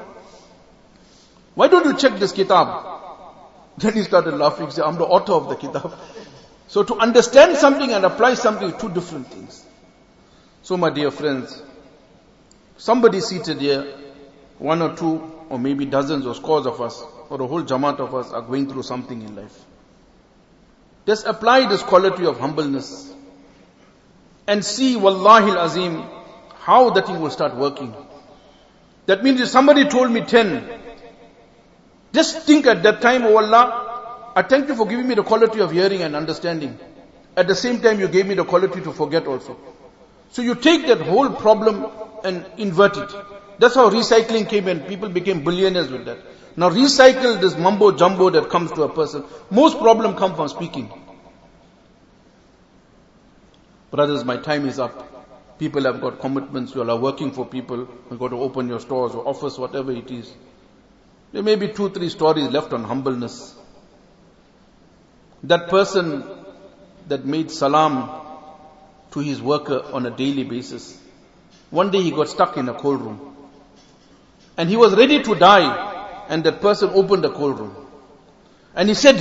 Why 1.54 1.68
don't 1.68 1.84
you 1.84 1.96
check 1.96 2.18
this 2.18 2.32
kitab? 2.32 2.94
Then 3.78 3.94
he 3.94 4.02
started 4.02 4.34
laughing. 4.34 4.66
He 4.66 4.72
said, 4.72 4.84
I'm 4.84 4.96
the 4.96 5.04
author 5.06 5.32
of 5.32 5.48
the 5.48 5.56
kitab. 5.56 5.96
So 6.68 6.82
to 6.82 6.96
understand 6.96 7.56
something 7.56 7.90
and 7.92 8.04
apply 8.04 8.34
something 8.34 8.76
two 8.76 8.90
different 8.90 9.28
things. 9.28 9.64
So 10.60 10.76
my 10.76 10.90
dear 10.90 11.10
friends, 11.10 11.62
somebody 12.76 13.20
seated 13.20 13.58
here, 13.58 13.90
one 14.58 14.82
or 14.82 14.94
two 14.94 15.32
or 15.48 15.58
maybe 15.58 15.86
dozens 15.86 16.26
or 16.26 16.34
scores 16.34 16.66
of 16.66 16.78
us 16.82 17.02
or 17.30 17.40
a 17.42 17.46
whole 17.46 17.62
jamaat 17.62 17.98
of 17.98 18.14
us 18.14 18.30
are 18.32 18.42
going 18.42 18.68
through 18.68 18.82
something 18.82 19.20
in 19.20 19.36
life. 19.36 19.64
Just 21.06 21.26
apply 21.26 21.68
this 21.68 21.82
quality 21.82 22.26
of 22.26 22.38
humbleness 22.38 23.12
and 24.46 24.64
see 24.64 24.96
wallahi 24.96 25.52
azim 25.58 26.02
how 26.60 26.90
that 26.90 27.06
thing 27.06 27.20
will 27.20 27.30
start 27.30 27.54
working. 27.56 27.94
That 29.06 29.22
means 29.22 29.40
if 29.40 29.48
somebody 29.48 29.84
told 29.88 30.10
me 30.10 30.20
10, 30.20 30.68
just 32.12 32.42
think 32.42 32.66
at 32.66 32.82
that 32.82 33.00
time, 33.00 33.24
oh 33.24 33.36
Allah, 33.36 34.32
I 34.36 34.42
thank 34.42 34.68
you 34.68 34.74
for 34.74 34.86
giving 34.86 35.08
me 35.08 35.14
the 35.14 35.22
quality 35.22 35.60
of 35.60 35.70
hearing 35.70 36.02
and 36.02 36.14
understanding. 36.14 36.78
At 37.36 37.46
the 37.46 37.54
same 37.54 37.80
time, 37.80 38.00
you 38.00 38.08
gave 38.08 38.26
me 38.26 38.34
the 38.34 38.44
quality 38.44 38.80
to 38.80 38.92
forget 38.92 39.26
also. 39.26 39.56
So 40.30 40.42
you 40.42 40.54
take 40.54 40.86
that 40.88 41.00
whole 41.00 41.30
problem 41.30 41.86
and 42.24 42.44
invert 42.58 42.96
it. 42.96 43.10
That's 43.58 43.74
how 43.74 43.88
recycling 43.90 44.48
came 44.48 44.68
and 44.68 44.86
people 44.86 45.08
became 45.08 45.42
billionaires 45.44 45.90
with 45.90 46.04
that. 46.04 46.18
Now 46.58 46.70
recycle 46.70 47.40
this 47.40 47.56
mumbo 47.56 47.92
jumbo 47.92 48.30
that 48.30 48.50
comes 48.50 48.72
to 48.72 48.82
a 48.82 48.88
person. 48.88 49.22
Most 49.48 49.78
problem 49.78 50.16
come 50.16 50.34
from 50.34 50.48
speaking. 50.48 50.90
Brothers, 53.92 54.24
my 54.24 54.38
time 54.38 54.66
is 54.66 54.80
up. 54.80 55.60
People 55.60 55.84
have 55.84 56.00
got 56.00 56.18
commitments. 56.18 56.74
You 56.74 56.80
all 56.80 56.90
are 56.90 56.98
working 56.98 57.30
for 57.30 57.46
people. 57.46 57.88
You've 58.10 58.18
got 58.18 58.30
to 58.30 58.40
open 58.40 58.66
your 58.66 58.80
stores 58.80 59.14
or 59.14 59.28
office, 59.28 59.56
whatever 59.56 59.92
it 59.92 60.10
is. 60.10 60.34
There 61.30 61.44
may 61.44 61.54
be 61.54 61.68
two, 61.68 61.90
three 61.90 62.08
stories 62.08 62.48
left 62.48 62.72
on 62.72 62.82
humbleness. 62.82 63.54
That 65.44 65.68
person 65.68 66.24
that 67.06 67.24
made 67.24 67.52
salam 67.52 68.20
to 69.12 69.20
his 69.20 69.40
worker 69.40 69.80
on 69.92 70.06
a 70.06 70.10
daily 70.10 70.42
basis. 70.42 71.00
One 71.70 71.92
day 71.92 72.02
he 72.02 72.10
got 72.10 72.28
stuck 72.28 72.56
in 72.56 72.68
a 72.68 72.74
cold 72.74 73.00
room. 73.00 73.36
And 74.56 74.68
he 74.68 74.76
was 74.76 74.96
ready 74.96 75.22
to 75.22 75.36
die. 75.36 75.87
And 76.28 76.44
that 76.44 76.60
person 76.60 76.90
opened 76.92 77.24
the 77.24 77.30
cold 77.30 77.58
room. 77.58 77.74
And 78.74 78.88
he 78.88 78.94
said, 78.94 79.16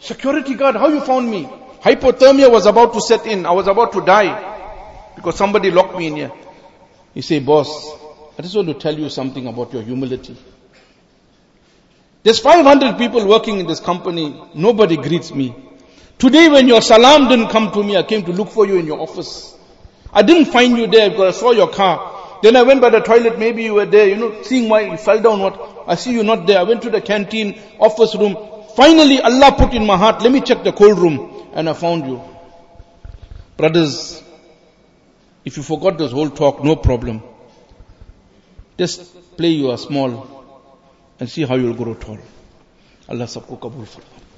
security 0.00 0.54
guard, 0.54 0.76
how 0.76 0.88
you 0.88 1.00
found 1.00 1.30
me? 1.30 1.44
Hypothermia 1.82 2.50
was 2.50 2.66
about 2.66 2.92
to 2.94 3.00
set 3.00 3.26
in. 3.26 3.46
I 3.46 3.52
was 3.52 3.66
about 3.66 3.92
to 3.92 4.00
die. 4.00 5.12
Because 5.16 5.36
somebody 5.36 5.70
locked 5.70 5.96
me 5.96 6.06
in 6.06 6.16
here. 6.16 6.32
He 7.14 7.22
said, 7.22 7.44
boss, 7.44 7.92
I 8.38 8.42
just 8.42 8.56
want 8.56 8.68
to 8.68 8.74
tell 8.74 8.98
you 8.98 9.08
something 9.10 9.46
about 9.46 9.72
your 9.72 9.82
humility. 9.82 10.36
There's 12.22 12.38
500 12.38 12.98
people 12.98 13.26
working 13.26 13.60
in 13.60 13.66
this 13.66 13.80
company. 13.80 14.42
Nobody 14.54 14.96
greets 14.96 15.34
me. 15.34 15.54
Today 16.18 16.48
when 16.48 16.68
your 16.68 16.82
salam 16.82 17.28
didn't 17.28 17.48
come 17.48 17.70
to 17.72 17.82
me, 17.82 17.96
I 17.96 18.02
came 18.02 18.24
to 18.24 18.32
look 18.32 18.50
for 18.50 18.66
you 18.66 18.76
in 18.76 18.86
your 18.86 19.00
office. 19.00 19.56
I 20.12 20.22
didn't 20.22 20.52
find 20.52 20.76
you 20.76 20.86
there 20.86 21.08
because 21.10 21.36
I 21.36 21.38
saw 21.38 21.52
your 21.52 21.70
car. 21.70 22.19
Then 22.42 22.56
I 22.56 22.62
went 22.62 22.80
by 22.80 22.90
the 22.90 23.00
toilet, 23.00 23.38
maybe 23.38 23.64
you 23.64 23.74
were 23.74 23.86
there, 23.86 24.08
you 24.08 24.16
know, 24.16 24.42
seeing 24.42 24.68
why 24.68 24.82
you 24.82 24.96
fell 24.96 25.20
down 25.20 25.40
what. 25.40 25.84
I 25.86 25.94
see 25.94 26.12
you 26.12 26.22
not 26.22 26.46
there. 26.46 26.58
I 26.58 26.62
went 26.62 26.82
to 26.82 26.90
the 26.90 27.00
canteen, 27.00 27.60
office 27.78 28.14
room. 28.14 28.36
Finally 28.76 29.20
Allah 29.20 29.52
put 29.56 29.74
in 29.74 29.84
my 29.84 29.96
heart, 29.96 30.22
let 30.22 30.32
me 30.32 30.40
check 30.40 30.64
the 30.64 30.72
cold 30.72 30.98
room. 30.98 31.48
And 31.52 31.68
I 31.68 31.72
found 31.74 32.06
you. 32.06 32.22
Brothers, 33.56 34.22
if 35.44 35.56
you 35.56 35.62
forgot 35.62 35.98
this 35.98 36.12
whole 36.12 36.30
talk, 36.30 36.64
no 36.64 36.76
problem. 36.76 37.22
Just 38.78 39.36
play 39.36 39.48
you 39.50 39.72
a 39.72 39.76
small 39.78 40.44
and 41.18 41.28
see 41.28 41.44
how 41.44 41.56
you'll 41.56 41.74
grow 41.74 41.94
tall. 41.94 42.18
Allah 43.08 43.24
sabko 43.24 43.60
kabul 43.60 43.84
farma. 43.84 44.29